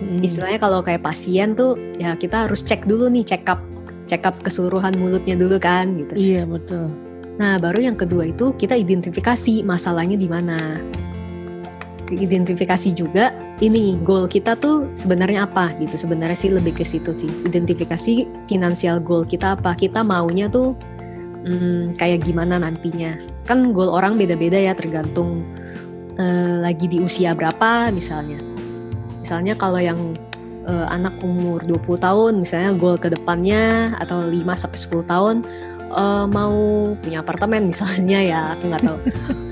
[0.00, 0.24] Hmm.
[0.24, 3.60] Istilahnya kalau kayak pasien tuh ya kita harus cek dulu nih check up
[4.08, 6.12] check up keseluruhan mulutnya dulu kan gitu.
[6.16, 6.88] Iya betul.
[7.36, 10.80] Nah baru yang kedua itu kita identifikasi masalahnya di mana.
[12.10, 13.30] Identifikasi juga
[13.62, 15.94] ini goal kita tuh sebenarnya apa gitu.
[15.94, 17.30] Sebenarnya sih lebih ke situ sih.
[17.46, 19.78] Identifikasi finansial goal kita apa.
[19.78, 20.74] Kita maunya tuh
[21.46, 23.14] hmm, kayak gimana nantinya.
[23.46, 25.46] Kan goal orang beda-beda ya tergantung
[26.18, 28.42] uh, lagi di usia berapa misalnya.
[29.22, 30.18] Misalnya kalau yang
[30.66, 35.36] uh, anak umur 20 tahun misalnya goal ke depannya atau 5 sampai 10 tahun
[35.94, 36.54] uh, mau
[36.98, 38.98] punya apartemen misalnya ya aku nggak tahu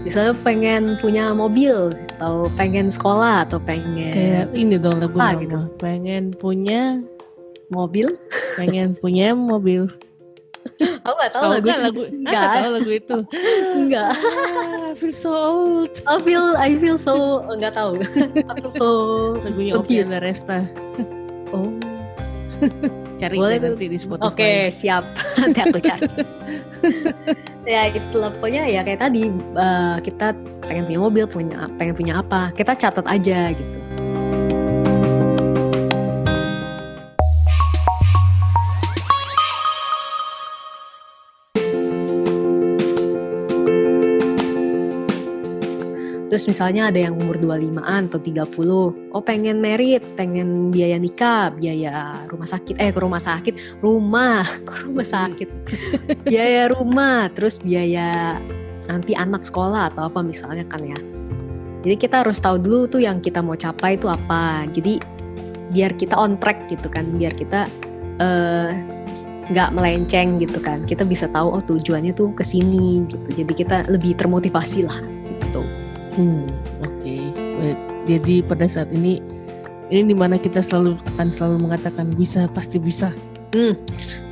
[0.07, 5.59] misalnya pengen punya mobil atau pengen sekolah atau pengen kayak ini dong lagu apa, gitu
[5.79, 7.03] pengen punya
[7.69, 8.17] mobil
[8.57, 9.91] pengen punya mobil
[10.79, 13.17] Aku gak tahu lagu lagu Enggak tahu lagu itu.
[13.73, 14.11] Enggak.
[14.15, 15.93] Ah, I feel so old.
[16.05, 18.05] I feel I feel so enggak tahu.
[18.47, 18.89] I feel so
[19.43, 20.69] lagunya Oki Resta.
[23.21, 24.31] Cari Boleh nanti di Spotify.
[24.31, 25.05] Oke, okay, siap.
[25.43, 26.07] nanti aku cari.
[27.75, 29.27] ya itu pokoknya ya kayak tadi
[29.59, 33.79] uh, kita pengen punya mobil, punya pengen punya apa, kita catat aja gitu.
[46.39, 52.23] Terus misalnya ada yang umur 25-an atau 30, oh pengen merit, pengen biaya nikah, biaya
[52.31, 55.51] rumah sakit, eh ke rumah sakit, rumah, ke rumah sakit,
[56.23, 58.39] biaya rumah, terus biaya
[58.87, 60.95] nanti anak sekolah atau apa misalnya kan ya.
[61.83, 64.63] Jadi kita harus tahu dulu tuh yang kita mau capai itu apa.
[64.71, 65.03] Jadi
[65.75, 67.67] biar kita on track gitu kan, biar kita
[69.51, 70.87] nggak uh, melenceng gitu kan.
[70.87, 73.43] Kita bisa tahu oh tujuannya tuh ke sini gitu.
[73.43, 75.03] Jadi kita lebih termotivasi lah
[75.43, 75.88] gitu.
[76.19, 76.51] Hmm,
[76.83, 76.99] oke.
[76.99, 77.23] Okay.
[78.11, 79.23] Jadi pada saat ini
[79.95, 83.15] ini di mana kita selalu akan selalu mengatakan bisa pasti bisa.
[83.55, 83.79] Hmm,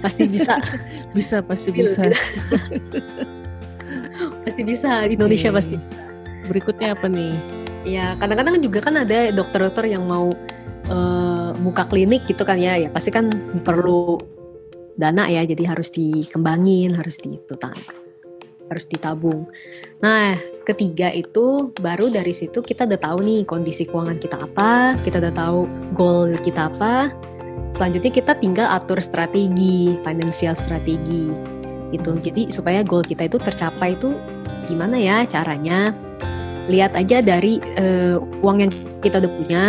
[0.02, 0.58] pasti bisa.
[1.16, 2.10] bisa pasti bisa.
[4.44, 5.06] pasti bisa.
[5.06, 5.58] Indonesia okay.
[5.62, 6.02] pasti bisa.
[6.50, 7.38] Berikutnya apa nih?
[7.86, 10.34] Ya kadang-kadang juga kan ada dokter-dokter yang mau
[10.90, 12.82] uh, buka klinik gitu kan ya.
[12.82, 13.30] Ya pasti kan
[13.62, 14.18] perlu
[14.98, 15.46] dana ya.
[15.46, 17.54] Jadi harus dikembangin, harus di itu
[18.70, 19.46] harus ditabung.
[20.02, 20.34] Nah,
[20.66, 25.34] ketiga itu baru dari situ kita udah tahu nih kondisi keuangan kita apa, kita udah
[25.34, 25.60] tahu
[25.94, 27.14] goal kita apa.
[27.76, 31.28] Selanjutnya kita tinggal atur strategi, financial strategi.
[31.94, 32.18] Itu.
[32.18, 34.16] Jadi supaya goal kita itu tercapai itu
[34.66, 35.94] gimana ya caranya?
[36.66, 39.64] Lihat aja dari uh, uang yang kita udah punya,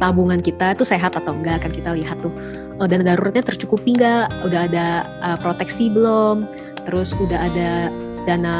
[0.00, 2.32] tabungan kita itu sehat atau enggak kan kita lihat tuh
[2.80, 4.86] oh, dana daruratnya tercukupi enggak, udah ada
[5.20, 6.48] uh, proteksi belum,
[6.88, 7.92] terus udah ada
[8.30, 8.56] dana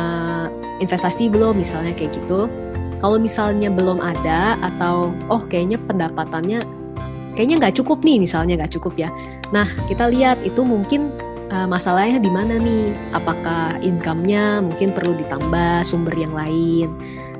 [0.83, 2.51] investasi belum misalnya kayak gitu.
[3.01, 6.67] Kalau misalnya belum ada atau oh kayaknya pendapatannya
[7.39, 9.09] kayaknya nggak cukup nih misalnya nggak cukup ya.
[9.55, 11.15] Nah kita lihat itu mungkin
[11.55, 12.93] uh, masalahnya di mana nih?
[13.15, 16.91] Apakah income-nya mungkin perlu ditambah sumber yang lain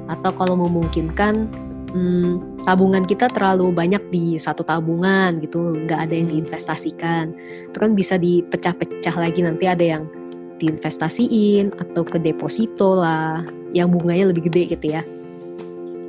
[0.09, 1.47] atau kalau memungkinkan
[1.93, 7.35] hmm, tabungan kita terlalu banyak di satu tabungan gitu nggak ada yang diinvestasikan
[7.71, 10.05] itu kan bisa dipecah-pecah lagi nanti ada yang
[10.61, 13.43] diinvestasiin atau ke deposito lah
[13.73, 15.03] yang bunganya lebih gede gitu ya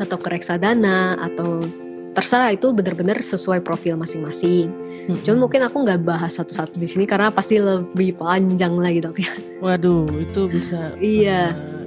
[0.02, 1.64] atau ke reksadana atau
[2.12, 4.68] terserah itu benar-benar sesuai profil masing-masing.
[5.08, 5.22] Hmm.
[5.24, 9.32] Cuman mungkin aku nggak bahas satu-satu di sini karena pasti lebih panjang lagi dok ya.
[9.64, 10.92] Waduh, itu bisa.
[11.00, 11.56] iya.
[11.56, 11.80] Uh,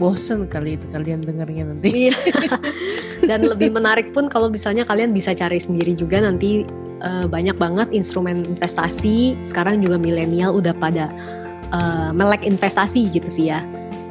[0.00, 2.10] bosen kali itu kalian dengarnya nanti.
[2.10, 2.16] Iya.
[3.28, 6.66] Dan lebih menarik pun kalau misalnya kalian bisa cari sendiri juga nanti
[7.00, 9.40] uh, banyak banget instrumen investasi.
[9.40, 11.08] Sekarang juga milenial udah pada
[11.72, 13.64] uh, melek investasi gitu sih ya.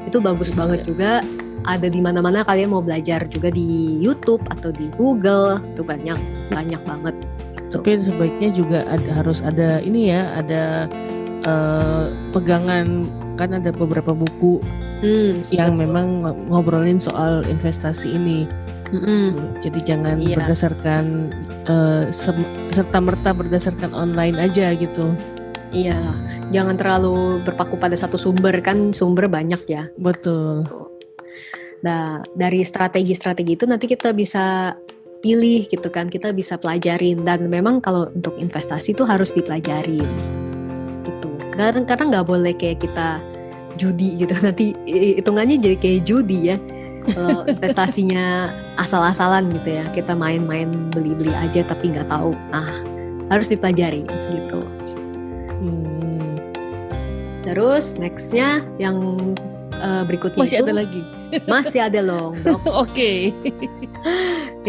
[0.10, 1.22] Itu bagus banget juga.
[1.62, 6.18] Ada di mana-mana kalian mau belajar juga di YouTube atau di Google itu banyak
[6.50, 7.16] banyak banget.
[7.54, 7.78] Gitu.
[7.78, 10.90] Tapi sebaiknya juga ada, harus ada ini ya, ada
[11.46, 13.06] uh, pegangan
[13.38, 14.62] kan ada beberapa buku
[15.02, 15.82] hmm, yang betul.
[15.86, 16.08] memang
[16.50, 18.50] ngobrolin soal investasi ini.
[18.92, 19.64] Mm-hmm.
[19.64, 20.36] Jadi jangan iya.
[20.36, 21.32] berdasarkan
[21.70, 22.12] uh,
[22.76, 25.16] serta merta berdasarkan online aja gitu.
[25.72, 25.96] Iya,
[26.52, 29.88] jangan terlalu berpaku pada satu sumber kan sumber banyak ya.
[29.96, 30.68] Betul.
[31.82, 34.76] Nah, dari strategi-strategi itu nanti kita bisa
[35.24, 40.06] pilih gitu kan, kita bisa pelajarin dan memang kalau untuk investasi itu harus dipelajarin.
[41.08, 41.30] Gitu.
[41.56, 43.24] Karena karena nggak boleh kayak kita
[43.80, 46.58] judi gitu nanti hitungannya jadi kayak judi ya.
[47.02, 52.36] Kalau investasinya asal-asalan gitu ya, kita main-main beli-beli aja tapi nggak tahu.
[52.52, 52.70] Nah,
[53.32, 54.04] harus dipelajari
[54.36, 54.62] gitu.
[57.42, 59.02] Terus nextnya yang
[59.82, 61.02] uh, berikutnya masih itu ada lagi.
[61.48, 62.36] Masih ada loh,
[62.84, 62.84] Oke.
[62.84, 63.20] okay.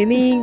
[0.02, 0.40] ini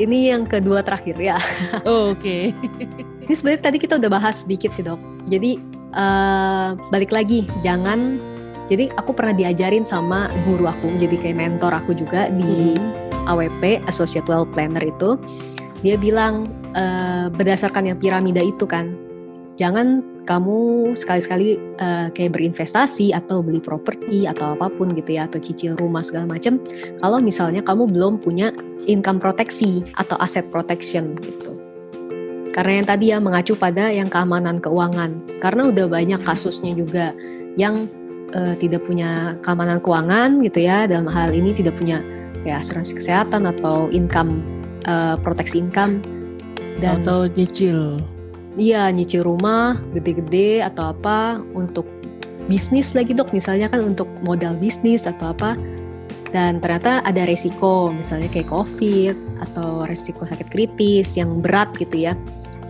[0.00, 1.36] ini yang kedua terakhir ya.
[1.84, 2.52] Oh, Oke.
[2.52, 3.24] Okay.
[3.28, 5.00] ini sebenarnya tadi kita udah bahas sedikit sih dok.
[5.28, 5.60] Jadi
[5.92, 8.20] uh, balik lagi, jangan.
[8.70, 13.26] Jadi aku pernah diajarin sama guru aku, jadi kayak mentor aku juga di hmm.
[13.26, 15.18] AWP Associate Wealth Planner itu.
[15.82, 18.94] Dia bilang uh, berdasarkan yang piramida itu kan,
[19.60, 25.36] jangan kamu sekali-sekali uh, kayak berinvestasi atau beli properti atau apa pun gitu ya atau
[25.36, 26.56] cicil rumah segala macam
[27.04, 28.56] kalau misalnya kamu belum punya
[28.88, 31.52] income proteksi atau aset protection gitu.
[32.50, 35.22] Karena yang tadi ya mengacu pada yang keamanan keuangan.
[35.38, 37.14] Karena udah banyak kasusnya juga
[37.54, 37.86] yang
[38.34, 42.02] uh, tidak punya keamanan keuangan gitu ya dalam hal ini tidak punya
[42.42, 44.42] ya asuransi kesehatan atau income
[44.88, 46.02] uh, proteksi income
[46.80, 48.00] dan atau cicil
[48.60, 51.88] Iya, nyicil rumah gede-gede atau apa untuk
[52.44, 55.56] bisnis lagi dok, misalnya kan untuk modal bisnis atau apa.
[56.28, 59.16] Dan ternyata ada resiko, misalnya kayak COVID
[59.48, 62.12] atau resiko sakit kritis yang berat gitu ya,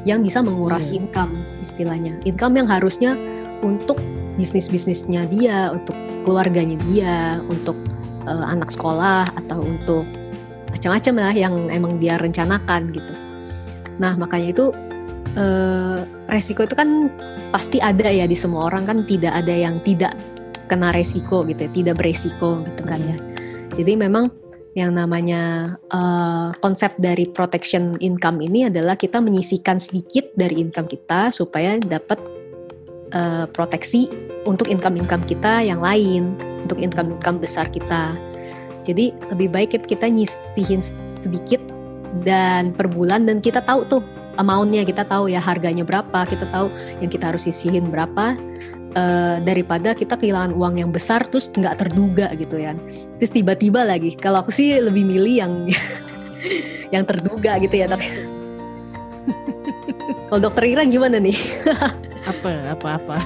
[0.07, 0.97] yang bisa menguras hmm.
[1.03, 2.15] income istilahnya.
[2.23, 3.19] Income yang harusnya
[3.67, 3.99] untuk
[4.39, 7.75] bisnis-bisnisnya dia, untuk keluarganya dia, untuk
[8.31, 10.07] uh, anak sekolah atau untuk
[10.71, 13.13] macam-macam lah yang emang dia rencanakan gitu.
[13.99, 14.71] Nah makanya itu
[15.37, 17.11] uh, resiko itu kan
[17.51, 20.15] pasti ada ya di semua orang kan tidak ada yang tidak
[20.71, 23.17] kena resiko gitu ya, tidak beresiko gitu kan ya.
[23.75, 24.31] Jadi memang
[24.79, 31.35] yang namanya uh, konsep dari protection income ini adalah kita menyisikan sedikit dari income kita
[31.35, 32.23] supaya dapat
[33.11, 34.07] uh, proteksi
[34.47, 38.15] untuk income-income kita yang lain, untuk income-income besar kita.
[38.87, 40.81] Jadi lebih baik kita nyisihin
[41.21, 41.61] sedikit
[42.23, 44.03] dan per bulan dan kita tahu tuh
[44.41, 46.73] amountnya, kita tahu ya harganya berapa, kita tahu
[47.05, 48.35] yang kita harus sisihin berapa
[48.97, 52.73] uh, daripada kita kehilangan uang yang besar terus nggak terduga gitu ya.
[53.21, 54.17] Terus tiba-tiba lagi.
[54.17, 55.53] Kalau aku sih lebih milih yang
[56.95, 58.01] yang terduga gitu ya dok.
[60.33, 61.37] Kalau dokter Ira gimana nih?
[62.25, 63.17] apa apa apa?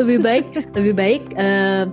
[0.00, 1.84] lebih baik lebih baik uh,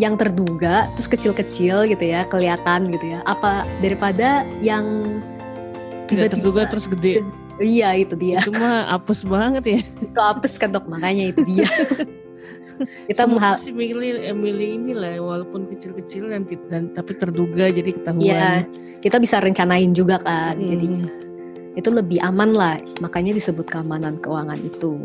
[0.00, 5.20] yang terduga terus kecil-kecil gitu ya kelihatan gitu ya apa daripada yang
[6.12, 7.24] tiba-tiba terduga terus gede
[7.60, 8.40] Iya itu dia.
[8.40, 9.80] Itu mah apes banget ya.
[10.08, 11.68] itu apes kan dok makanya itu dia.
[13.10, 18.24] kita menghal sih milih eh, milih inilah walaupun kecil-kecil dan, dan tapi terduga jadi ketahuan.
[18.24, 18.66] Iya,
[19.04, 20.56] kita bisa rencanain juga kan.
[20.58, 20.68] Hmm.
[20.74, 20.88] Jadi
[21.76, 22.76] itu lebih aman lah.
[23.04, 24.98] Makanya disebut keamanan keuangan itu.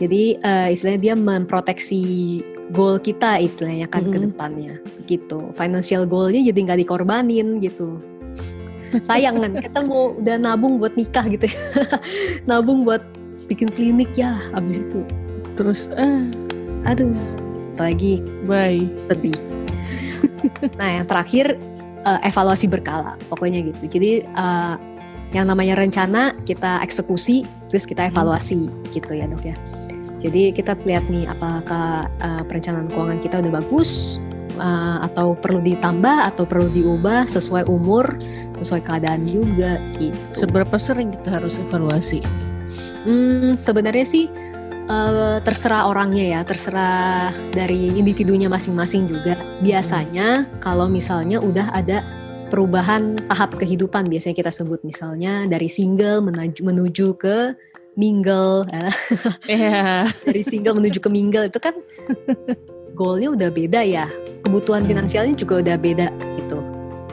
[0.00, 2.02] Jadi uh, istilahnya dia memproteksi
[2.72, 4.12] goal kita istilahnya kan hmm.
[4.12, 4.74] ke depannya
[5.06, 5.54] gitu.
[5.54, 8.00] Financial goalnya jadi nggak dikorbanin gitu
[8.98, 11.58] sayang kan kita mau udah nabung buat nikah gitu ya.
[12.50, 13.02] Nabung buat
[13.46, 15.00] bikin klinik ya abis itu.
[15.54, 16.26] Terus eh
[16.86, 17.14] aduh.
[17.76, 18.82] Apalagi bye.
[19.08, 19.38] Sedih.
[20.80, 21.56] Nah yang terakhir
[22.04, 24.00] uh, evaluasi berkala pokoknya gitu.
[24.00, 24.76] Jadi uh,
[25.30, 28.10] yang namanya rencana kita eksekusi terus kita hmm.
[28.16, 28.90] evaluasi hmm.
[28.92, 29.56] gitu ya dok ya.
[30.20, 34.20] Jadi kita lihat nih apakah uh, perencanaan keuangan kita udah bagus
[34.60, 38.04] uh, atau perlu ditambah atau perlu diubah sesuai umur,
[38.60, 40.14] sesuai keadaan juga gitu.
[40.36, 42.20] Seberapa sering kita harus evaluasi?
[43.08, 44.28] Hmm, sebenarnya sih
[44.86, 49.40] uh, terserah orangnya ya, terserah dari individunya masing-masing juga.
[49.64, 52.04] Biasanya kalau misalnya udah ada
[52.52, 57.56] perubahan tahap kehidupan biasanya kita sebut misalnya dari single menuju, menuju ke
[57.94, 58.66] mingle.
[59.46, 60.10] Yeah.
[60.28, 61.78] dari single menuju ke mingle itu kan
[63.00, 64.06] goalnya udah beda ya
[64.50, 66.10] kebutuhan finansialnya juga udah beda
[66.42, 66.58] gitu.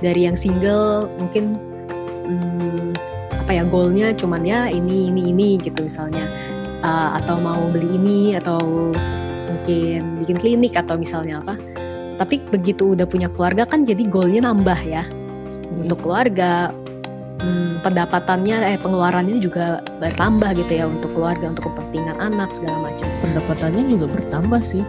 [0.01, 1.61] Dari yang single mungkin
[2.25, 2.97] hmm,
[3.45, 6.25] apa ya goalnya cuman ya ini ini ini gitu misalnya.
[6.81, 8.57] Uh, atau mau beli ini atau
[9.49, 11.53] mungkin bikin klinik atau misalnya apa.
[12.17, 15.05] Tapi begitu udah punya keluarga kan jadi goalnya nambah ya.
[15.05, 15.85] Hmm.
[15.85, 16.73] untuk keluarga
[17.43, 23.05] hmm, pendapatannya eh pengeluarannya juga bertambah gitu ya untuk keluarga untuk kepentingan anak segala macam.
[23.21, 24.81] Pendapatannya juga bertambah sih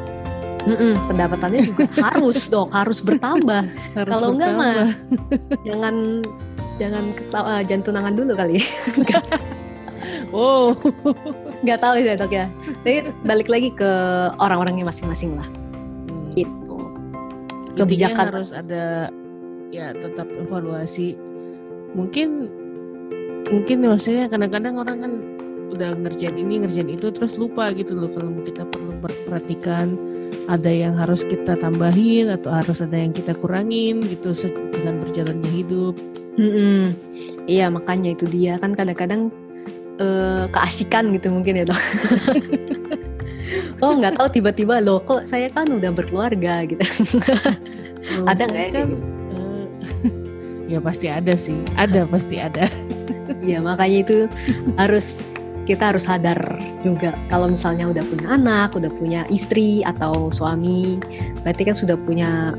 [0.66, 3.62] Mm-mm, pendapatannya juga harus dok harus bertambah.
[3.94, 4.90] Kalau enggak mah
[5.68, 6.25] jangan
[6.79, 8.59] jangan ketawa uh, jangan tunangan dulu kali.
[10.29, 10.77] Oh
[11.64, 12.53] nggak tahu ya dok ya.
[12.85, 13.90] Tapi balik lagi ke
[14.37, 15.49] orang-orangnya masing-masing lah.
[15.49, 16.29] Hmm.
[16.37, 16.77] gitu.
[17.77, 18.29] Kebijakan.
[18.29, 19.09] harus ada
[19.73, 21.16] ya tetap evaluasi.
[21.97, 22.49] Mungkin
[23.49, 25.12] mungkin maksudnya kadang-kadang orang kan
[25.73, 28.92] udah ngerjain ini ngerjain itu terus lupa gitu loh kalau kita perlu
[29.29, 29.97] perhatikan
[30.48, 34.32] ada yang harus kita tambahin atau harus ada yang kita kurangin gitu
[34.72, 35.94] dengan berjalannya hidup.
[36.38, 36.80] Mm-hmm.
[37.44, 39.28] Iya makanya itu dia kan kadang-kadang
[40.00, 41.82] uh, keasikan gitu mungkin ya dok.
[43.84, 46.84] oh nggak tahu tiba-tiba loh kok saya kan udah berkeluarga gitu.
[48.22, 48.72] oh, ada nggak ya?
[48.72, 48.90] Kan,
[49.36, 49.64] uh,
[50.72, 52.64] ya pasti ada sih, ada pasti ada.
[53.44, 54.18] Iya makanya itu
[54.80, 55.06] harus
[55.68, 56.40] kita harus sadar
[56.81, 60.96] juga kalau misalnya udah punya anak, udah punya istri atau suami,
[61.44, 62.57] berarti kan sudah punya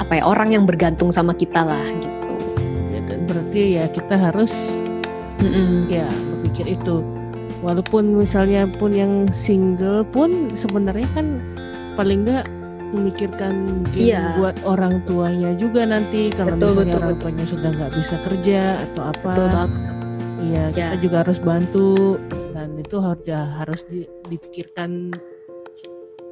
[0.00, 2.32] apa ya orang yang bergantung sama kita lah gitu.
[2.88, 4.72] Ya, dan berarti ya kita harus
[5.44, 5.72] mm -mm.
[5.92, 7.04] ya berpikir itu.
[7.60, 11.44] Walaupun misalnya pun yang single pun sebenarnya kan
[12.00, 12.46] paling nggak
[12.96, 14.32] memikirkan mungkin iya.
[14.40, 18.60] buat orang tuanya juga nanti kalau betul, misalnya betul, orang tuanya sudah nggak bisa kerja
[18.88, 19.36] atau apa.
[20.38, 20.94] Iya, ya.
[20.94, 22.16] kita juga harus bantu
[22.76, 25.14] itu harus ya harus di, dipikirkan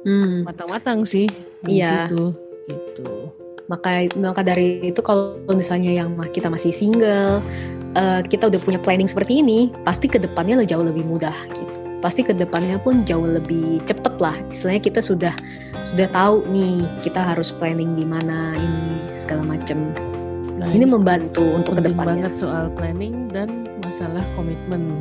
[0.05, 0.45] hmm.
[0.45, 1.25] matang-matang sih
[1.65, 2.05] iya.
[2.05, 2.35] situ,
[2.69, 3.31] gitu.
[3.67, 7.43] Maka maka dari itu kalau misalnya yang kita masih single
[7.99, 11.73] uh, kita udah punya planning seperti ini pasti ke depannya jauh lebih mudah gitu.
[11.97, 14.37] Pasti ke depannya pun jauh lebih cepet lah.
[14.53, 15.33] Istilahnya kita sudah
[15.83, 19.95] sudah tahu nih kita harus planning di mana ini segala macam
[20.59, 24.99] nah, ini membantu untuk ke depannya banget soal planning dan masalah komitmen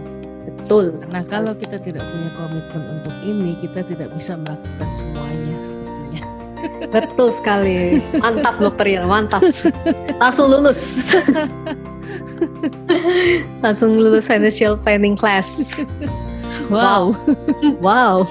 [0.66, 0.98] Betul.
[0.98, 6.22] Karena kalau kita tidak punya komitmen untuk ini, kita tidak bisa melakukan semuanya sepertinya.
[6.98, 8.02] Betul sekali.
[8.18, 9.46] Mantap dokter ya, mantap.
[10.18, 11.14] Langsung lulus.
[13.62, 15.86] Langsung lulus financial planning class.
[16.66, 17.14] Wow.
[17.78, 18.26] Wow.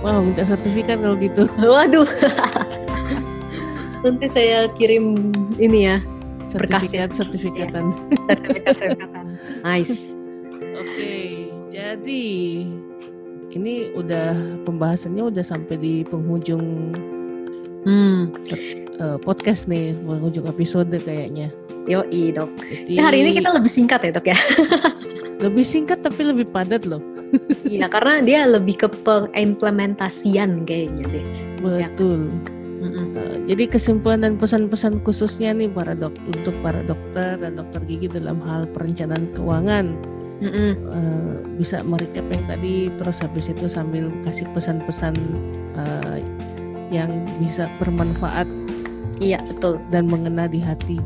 [0.00, 1.44] Wow, minta sertifikat kalau gitu.
[1.60, 2.08] Waduh.
[4.00, 6.00] Nanti saya kirim ini ya
[6.56, 7.12] berkasnya.
[7.12, 7.84] Sertifikat, sertifikatan.
[7.92, 9.26] Ya, sertifikat sertifikatan.
[9.60, 10.16] Nice.
[10.74, 11.23] Oke, okay,
[11.94, 12.26] jadi
[13.54, 14.34] ini udah
[14.66, 16.90] pembahasannya udah sampai di penghujung
[17.86, 18.34] hmm.
[18.98, 21.54] uh, podcast nih, penghujung episode kayaknya.
[21.86, 22.02] Yo,
[22.34, 22.50] dok.
[22.58, 24.38] Jadi, ya, hari ini kita lebih singkat ya dok ya.
[25.44, 26.98] lebih singkat tapi lebih padat loh.
[27.70, 31.26] iya, karena dia lebih ke pengimplementasian kayaknya deh.
[31.62, 32.34] Betul.
[32.34, 32.50] Ya.
[32.84, 38.10] Uh, jadi kesimpulan dan pesan-pesan khususnya nih para dok untuk para dokter dan dokter gigi
[38.12, 39.94] dalam hal perencanaan keuangan
[40.40, 40.72] mm -mm.
[40.90, 45.14] Uh, bisa merecap yang tadi terus habis itu sambil kasih pesan-pesan
[45.78, 46.18] uh,
[46.90, 48.46] yang bisa bermanfaat
[49.22, 50.98] iya betul dan mengena di hati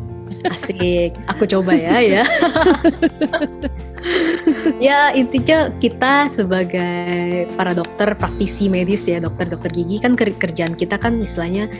[0.47, 2.25] Asik, aku coba ya ya.
[4.87, 11.19] ya intinya kita sebagai para dokter praktisi medis ya dokter-dokter gigi kan kerjaan kita kan
[11.25, 11.73] istilahnya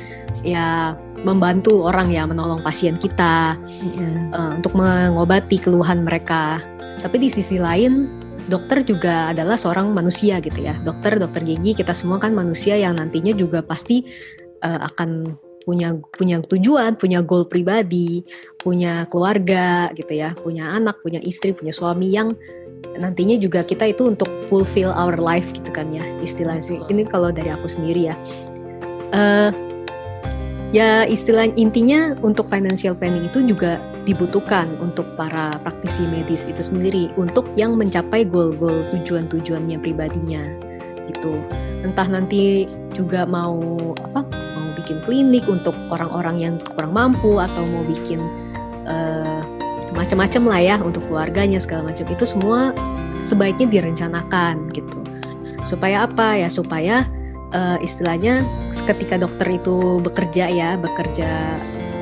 [0.43, 4.33] ya membantu orang ya menolong pasien kita mm-hmm.
[4.35, 6.63] uh, untuk mengobati keluhan mereka.
[6.99, 8.07] Tapi di sisi lain
[8.49, 10.75] dokter juga adalah seorang manusia gitu ya.
[10.83, 14.03] Dokter dokter gigi kita semua kan manusia yang nantinya juga pasti
[14.65, 15.37] uh, akan
[15.69, 18.25] punya punya tujuan, punya goal pribadi,
[18.57, 22.33] punya keluarga gitu ya, punya anak, punya istri, punya suami yang
[22.97, 26.81] nantinya juga kita itu untuk fulfill our life gitu kan ya istilahnya sih.
[26.89, 28.17] Ini kalau dari aku sendiri ya.
[29.13, 29.68] Uh,
[30.75, 37.13] ya istilah intinya untuk financial planning itu juga dibutuhkan untuk para praktisi medis itu sendiri
[37.17, 40.43] untuk yang mencapai goal-goal tujuan-tujuannya pribadinya
[41.09, 41.41] itu
[41.85, 43.57] entah nanti juga mau
[44.13, 44.27] apa
[44.89, 48.23] bikin klinik untuk orang-orang yang kurang mampu atau mau bikin
[48.89, 49.45] uh,
[49.93, 52.73] macam-macam lah ya untuk keluarganya segala macam itu semua
[53.21, 54.97] sebaiknya direncanakan gitu.
[55.67, 56.49] Supaya apa ya?
[56.49, 57.05] Supaya
[57.53, 58.45] uh, istilahnya
[58.89, 61.57] ketika dokter itu bekerja ya bekerja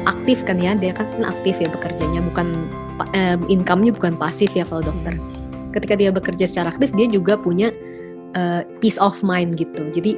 [0.07, 2.71] aktif kan ya dia kan aktif ya bekerjanya bukan
[3.15, 5.19] uh, income-nya bukan pasif ya kalau dokter.
[5.75, 7.69] Ketika dia bekerja secara aktif dia juga punya
[8.39, 9.93] uh, peace of mind gitu.
[9.93, 10.17] Jadi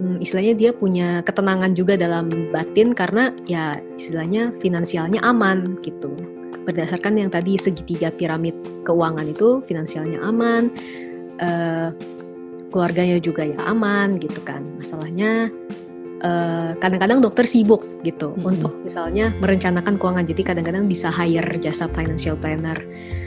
[0.00, 6.12] hmm, istilahnya dia punya ketenangan juga dalam batin karena ya istilahnya finansialnya aman gitu.
[6.62, 8.54] Berdasarkan yang tadi segitiga piramid
[8.86, 10.70] keuangan itu finansialnya aman,
[11.42, 11.90] uh,
[12.72, 14.64] keluarganya juga ya aman gitu kan.
[14.80, 15.52] Masalahnya
[16.22, 18.50] kadang eh, kadang-kadang dokter sibuk gitu mm -hmm.
[18.56, 20.24] untuk misalnya merencanakan keuangan.
[20.24, 22.80] Jadi kadang-kadang bisa hire jasa financial planner.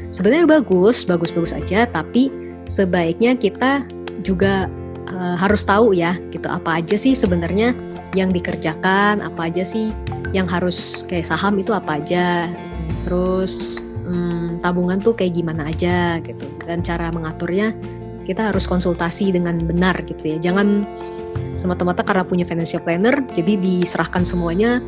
[0.09, 2.31] Sebenarnya bagus, bagus-bagus aja, tapi
[2.71, 3.85] sebaiknya kita
[4.25, 4.65] juga
[5.09, 7.77] uh, harus tahu ya gitu apa aja sih sebenarnya
[8.17, 9.93] yang dikerjakan apa aja sih
[10.33, 12.49] yang harus kayak saham itu apa aja
[13.05, 13.77] terus
[14.07, 17.75] hmm, tabungan tuh kayak gimana aja gitu dan cara mengaturnya
[18.25, 20.83] kita harus konsultasi dengan benar gitu ya jangan
[21.55, 24.81] semata-mata karena punya financial planner jadi diserahkan semuanya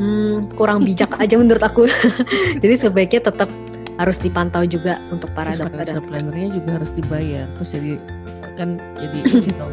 [0.00, 1.86] hmm, kurang bijak aja menurut aku
[2.62, 3.50] jadi sebaiknya tetap
[3.94, 7.94] harus dipantau juga untuk para dokter dan plannernya juga harus dibayar terus jadi
[8.58, 9.18] kan jadi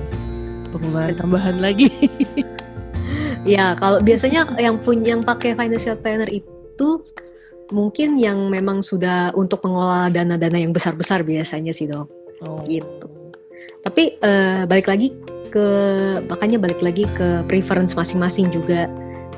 [0.74, 1.92] pengeluaran tambahan lagi.
[3.44, 7.04] ya kalau biasanya yang punya yang pakai financial planner itu
[7.74, 12.21] mungkin yang memang sudah untuk mengelola dana-dana yang besar-besar biasanya sih dok.
[12.46, 12.62] Oh.
[12.66, 13.08] Gitu.
[13.82, 15.14] Tapi uh, balik lagi
[15.52, 15.68] ke
[16.32, 18.88] makanya balik lagi ke preference masing-masing juga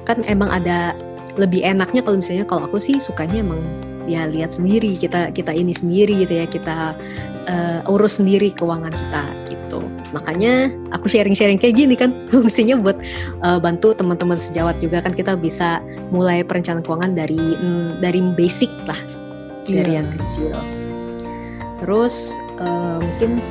[0.05, 0.93] kan emang ada
[1.35, 3.59] lebih enaknya kalau misalnya kalau aku sih sukanya emang
[4.05, 6.93] ya lihat sendiri kita kita ini sendiri gitu ya kita
[7.49, 9.79] uh, urus sendiri keuangan kita gitu
[10.11, 12.99] makanya aku sharing-sharing kayak gini kan fungsinya buat
[13.41, 15.81] uh, bantu teman-teman sejawat juga kan kita bisa
[16.13, 18.99] mulai perencanaan keuangan dari mm, dari basic lah
[19.65, 19.81] yeah.
[19.81, 20.53] dari yang kecil
[21.81, 23.43] terus uh, mungkin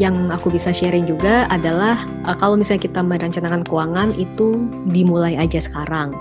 [0.00, 5.60] yang aku bisa sharing juga adalah uh, kalau misalnya kita merencanakan keuangan itu dimulai aja
[5.60, 6.16] sekarang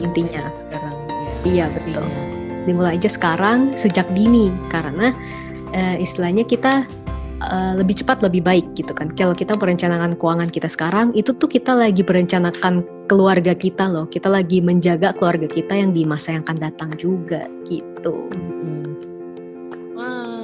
[0.00, 0.90] intinya sekarang
[1.44, 2.04] Iya betul.
[2.68, 5.16] Dimulai aja sekarang sejak dini karena
[5.72, 6.84] uh, istilahnya kita
[7.40, 9.08] uh, lebih cepat lebih baik gitu kan.
[9.16, 14.04] Kalau kita merencanakan keuangan kita sekarang itu tuh kita lagi merencanakan keluarga kita loh.
[14.04, 18.28] Kita lagi menjaga keluarga kita yang di masa yang akan datang juga gitu.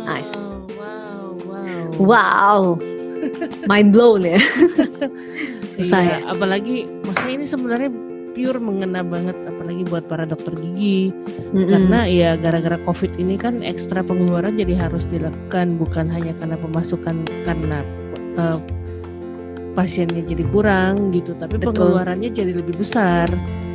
[0.07, 0.33] Nice.
[0.79, 1.87] Wow, wow.
[1.99, 2.61] Wow.
[3.67, 4.39] Mind blown ya.
[5.75, 6.31] Susah iya, ya.
[6.31, 7.91] Apalagi masa ini sebenarnya
[8.37, 11.73] pure mengena banget apalagi buat para dokter gigi mm-hmm.
[11.73, 17.25] karena ya gara-gara covid ini kan ekstra pengeluaran jadi harus dilakukan bukan hanya karena pemasukan
[17.49, 17.81] karena
[18.37, 18.61] uh,
[19.73, 21.73] pasiennya jadi kurang gitu tapi Betul.
[21.73, 23.25] pengeluarannya jadi lebih besar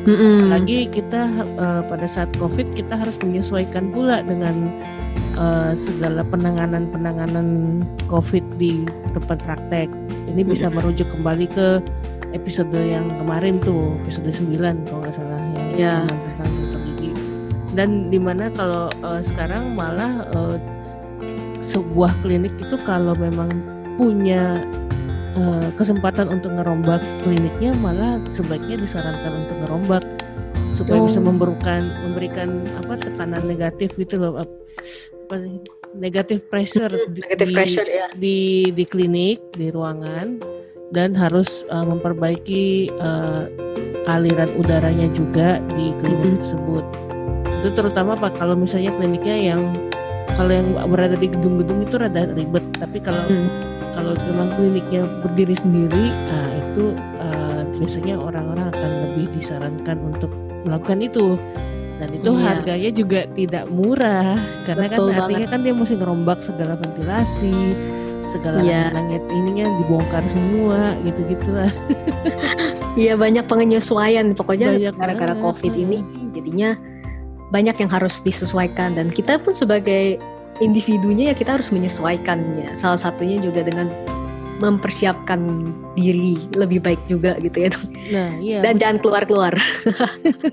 [0.05, 0.35] mm-hmm.
[0.47, 1.21] apalagi kita
[1.57, 4.71] uh, pada saat covid kita harus menyesuaikan pula dengan
[5.37, 9.87] uh, segala penanganan-penanganan covid di tempat praktek
[10.31, 10.77] ini bisa mm-hmm.
[10.77, 11.67] merujuk kembali ke
[12.31, 15.95] episode yang kemarin tuh episode 9 kalau nggak salah yang Ya.
[16.07, 17.09] tentang dokter gigi
[17.75, 20.55] dan di mana kalau uh, sekarang malah uh,
[21.63, 23.47] sebuah klinik itu kalau memang
[23.95, 24.59] punya
[25.33, 30.03] uh, kesempatan untuk ngerombak kliniknya malah sebaiknya disarankan untuk ngerombak
[30.71, 31.05] supaya Oh.
[31.05, 34.59] bisa memberikan memberikan apa tekanan negatif gitu loh ap-
[35.27, 35.59] apa sih,
[35.93, 38.07] negatif pressure di- Negative di- pressure ya.
[38.15, 38.39] di
[38.71, 40.39] di klinik di ruangan
[40.91, 43.47] dan harus uh, memperbaiki uh,
[44.07, 46.83] aliran udaranya juga di klinik tersebut
[47.61, 49.61] itu terutama pak kalau misalnya kliniknya yang
[50.33, 53.47] kalau yang berada di gedung-gedung itu rada ribet tapi kalau Hmm.
[53.91, 56.83] kalau memang kliniknya berdiri sendiri nah itu
[57.19, 60.31] uh, biasanya orang-orang akan lebih disarankan untuk
[60.63, 61.35] melakukan itu
[61.97, 62.41] dan itu Iya.
[62.41, 64.33] harganya juga tidak murah
[64.65, 65.49] karena Betul kan artinya banget.
[65.49, 67.57] kan dia mesti ngerombak segala ventilasi
[68.27, 68.83] segala Iya.
[68.89, 71.71] langit ininya dibongkar semua gitu-gitu lah
[72.93, 76.75] Iya banyak penyesuaian pokoknya gara-gara covid ini jadinya
[77.51, 80.15] banyak yang harus disesuaikan dan kita pun sebagai
[80.59, 82.75] individunya ya kita harus menyesuaikannya.
[82.75, 83.91] Salah satunya juga dengan
[84.61, 85.41] mempersiapkan
[85.97, 87.69] diri lebih baik juga gitu ya.
[88.13, 89.53] nah iya Dan jangan keluar-keluar.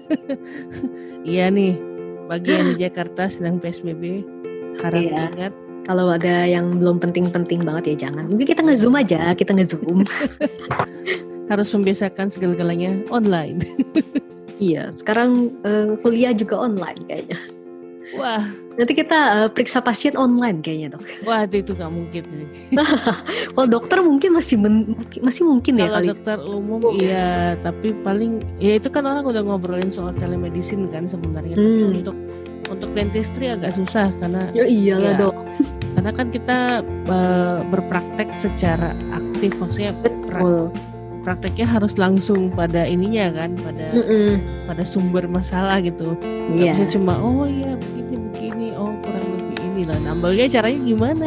[1.28, 1.76] iya nih
[2.24, 4.24] bagi yang di Jakarta sedang PSBB
[4.80, 5.28] harap Iya.
[5.32, 5.54] diingat
[5.88, 8.28] Kalau ada yang belum penting-penting banget ya jangan.
[8.28, 10.04] Mungkin kita nge-zoom aja, kita nge-zoom.
[11.48, 13.64] harus membiasakan segala-galanya online
[14.58, 15.30] iya, sekarang
[15.62, 17.38] eh, kuliah juga online kayaknya.
[18.10, 18.40] wah
[18.74, 21.02] Nanti kita eh, periksa pasien online kayaknya, Dok.
[21.22, 22.46] wah itu nggak mungkin sih
[23.52, 26.06] Kalau dokter mungkin masih men- masih mungkin ya Kalau kali.
[26.08, 31.54] dokter umum iya, tapi paling ya itu kan orang udah ngobrolin soal telemedicine kan sebenarnya.
[31.54, 31.92] Tapi Hmm.
[31.96, 32.16] untuk
[32.68, 35.20] untuk dentistry agak susah karena Ya iyalah, Iya.
[35.20, 35.36] Dok.
[35.94, 40.70] karena kan kita eh, berpraktek secara aktif maksudnya Betul.
[41.22, 44.38] Prakteknya harus langsung pada ininya kan, pada Mm-mm.
[44.64, 46.14] pada sumber masalah gitu.
[46.20, 46.72] Nggak Iya.
[46.74, 49.98] bisa cuma oh iya begini begini, oh kurang lebih ini lah.
[50.00, 51.26] Nambelnya caranya gimana?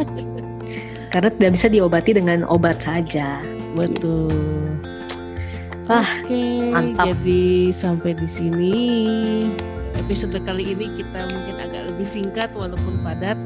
[1.12, 3.38] Karena tidak bisa diobati dengan obat saja.
[3.76, 4.32] Betul.
[5.86, 7.10] Ah, Oke, mantap.
[7.12, 8.74] jadi sampai di sini
[9.92, 13.36] episode kali ini kita mungkin agak lebih singkat walaupun padat.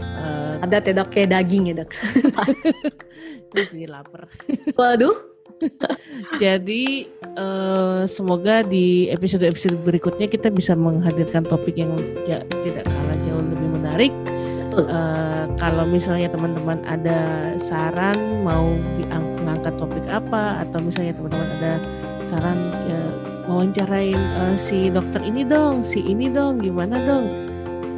[0.00, 1.90] Eh, Ada ya dok kayak daging ya dok.
[3.54, 4.30] jadi lapar.
[4.72, 5.31] Waduh.
[6.42, 7.06] Jadi
[7.38, 11.94] eh, semoga di episode-episode berikutnya kita bisa menghadirkan topik yang
[12.26, 14.12] tidak kalah jauh lebih menarik.
[14.72, 18.72] Eh, kalau misalnya teman-teman ada saran mau
[19.42, 21.72] mengangkat topik apa atau misalnya teman-teman ada
[22.26, 22.58] saran
[22.88, 23.02] ya,
[23.46, 27.28] wawancarain eh, si dokter ini dong, si ini dong, gimana dong?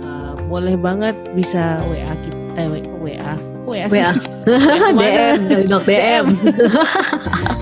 [0.03, 2.69] Eh, boleh banget bisa WA kita, eh
[3.01, 3.33] WA,
[3.65, 3.89] WA.
[3.89, 5.37] Yang mana?
[5.41, 6.25] DM dok DM.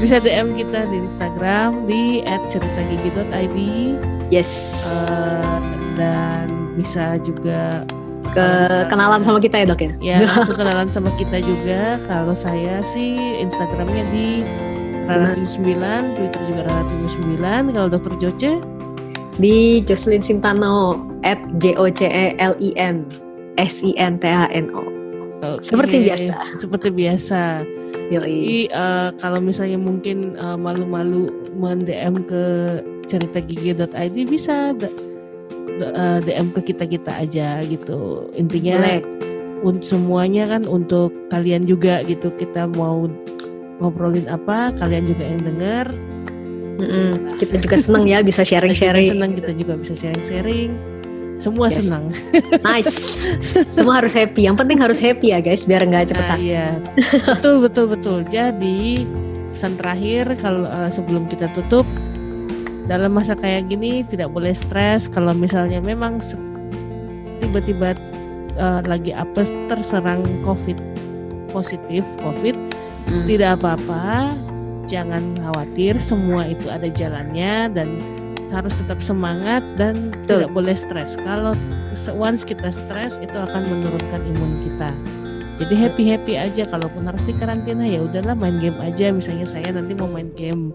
[0.03, 2.03] bisa DM kita di Instagram di
[2.50, 3.59] @ceritagigi.id
[4.32, 4.50] yes.
[5.11, 5.61] eh,
[5.94, 7.86] dan bisa juga
[8.32, 9.92] Ke kenalan sama kita ya dok ya.
[10.00, 14.40] ya langsung kenalan sama kita juga kalau saya sih Instagramnya di
[15.05, 15.61] Rara 9
[16.16, 16.82] Twitter juga Rara
[17.68, 18.57] 9 kalau dokter Joce
[19.36, 21.92] Di Jocelyn Sintano at J O
[25.43, 25.93] C E L I N S I N T A N O.
[25.93, 26.34] Oke, Seperti biasa.
[26.61, 27.40] seperti biasa
[28.09, 28.12] Yoi.
[28.12, 28.38] Jadi
[28.68, 32.45] eh, kalau misalnya mungkin eh, malu-malu mendm ke
[33.07, 34.93] ceritagigi.id bisa d-
[35.78, 38.28] d- eh, DM ke kita kita aja gitu.
[38.32, 39.01] Intinya Boleh.
[39.62, 42.30] un- semuanya kan untuk kalian juga gitu.
[42.32, 43.09] Kita mau
[43.80, 45.86] ngobrolin apa, kalian juga yang dengar.
[46.78, 47.34] Mm-mm.
[47.36, 49.11] Kita juga seneng ya bisa Kita sharing-sharing.
[49.11, 50.70] senang kita juga bisa sharing-sharing.
[51.43, 51.82] Semua Yes.
[51.82, 52.14] senang.
[52.62, 52.95] Nice.
[53.74, 54.47] Semua harus happy.
[54.47, 56.47] Yang penting harus happy ya guys, biar nggak cepet Nah, sakit.
[56.47, 56.66] iya.
[57.26, 58.18] betul betul betul.
[58.24, 59.03] Jadi
[59.51, 61.82] pesan terakhir kalau eh, sebelum kita tutup
[62.86, 66.22] dalam masa kayak gini tidak boleh stres kalau misalnya memang
[67.38, 67.99] tiba-tiba
[68.55, 70.78] eh, lagi apes terserang COVID
[71.51, 72.55] positif COVID
[73.03, 73.26] Mm.
[73.26, 74.38] tidak apa-apa
[74.86, 77.99] jangan khawatir semua itu ada jalannya dan
[78.53, 80.44] harus tetap semangat dan Betul.
[80.44, 81.57] tidak boleh stres kalau
[82.12, 84.92] once kita stres itu akan menurunkan imun kita
[85.57, 89.72] jadi happy happy aja kalaupun harus di karantina ya udahlah main game aja misalnya saya
[89.72, 90.70] nanti mau main game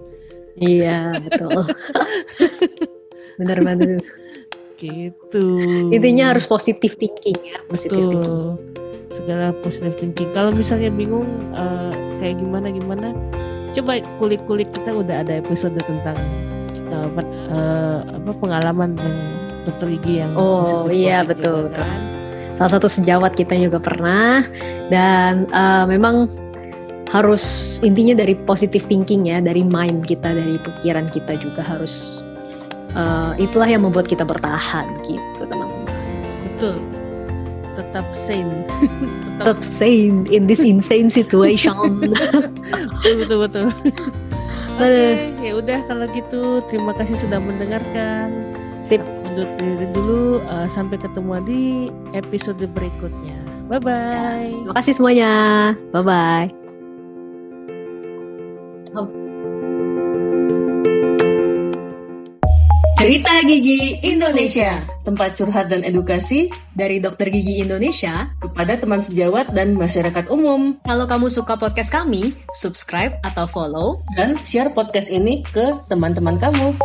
[0.58, 1.54] Iya betul.
[3.40, 4.02] Bener banget.
[4.78, 5.42] gitu
[5.90, 8.58] Intinya harus positive thinking ya, positive thinking.
[9.10, 13.10] Segala positive thinking kalau misalnya bingung eh, kayak gimana gimana
[13.74, 16.18] coba kulik-kulik kita udah ada episode tentang
[16.96, 19.18] apa, eh, apa pengalaman yang
[19.68, 22.00] dokter gigi yang Oh, iya, betul, juga kan.
[22.58, 24.42] Salah satu sejawat kita juga pernah
[24.90, 26.32] dan eh, memang
[27.12, 32.28] harus intinya dari positive thinking ya, dari mind kita, dari pikiran kita juga harus
[32.98, 35.96] uh, itulah yang membuat kita bertahan gitu teman-teman.
[36.54, 36.76] Betul.
[37.80, 38.66] Tetap sane.
[39.40, 41.78] tetap, tetap sane in this insane situation.
[42.04, 43.68] betul betul betul.
[44.78, 48.54] Oke, okay, ya udah kalau gitu terima kasih sudah mendengarkan.
[48.86, 49.02] Sip.
[49.28, 51.62] Undur diri dulu uh, sampai ketemu di
[52.14, 53.38] episode berikutnya.
[53.68, 54.50] Bye bye.
[54.50, 55.34] Ya, terima kasih semuanya.
[55.94, 56.06] Bye
[58.96, 59.18] bye.
[63.08, 69.80] Cerita Gigi Indonesia, tempat curhat dan edukasi dari dokter gigi Indonesia kepada teman sejawat dan
[69.80, 70.76] masyarakat umum.
[70.84, 76.76] Kalau kamu suka podcast kami, subscribe atau follow dan share podcast ini ke teman-teman kamu.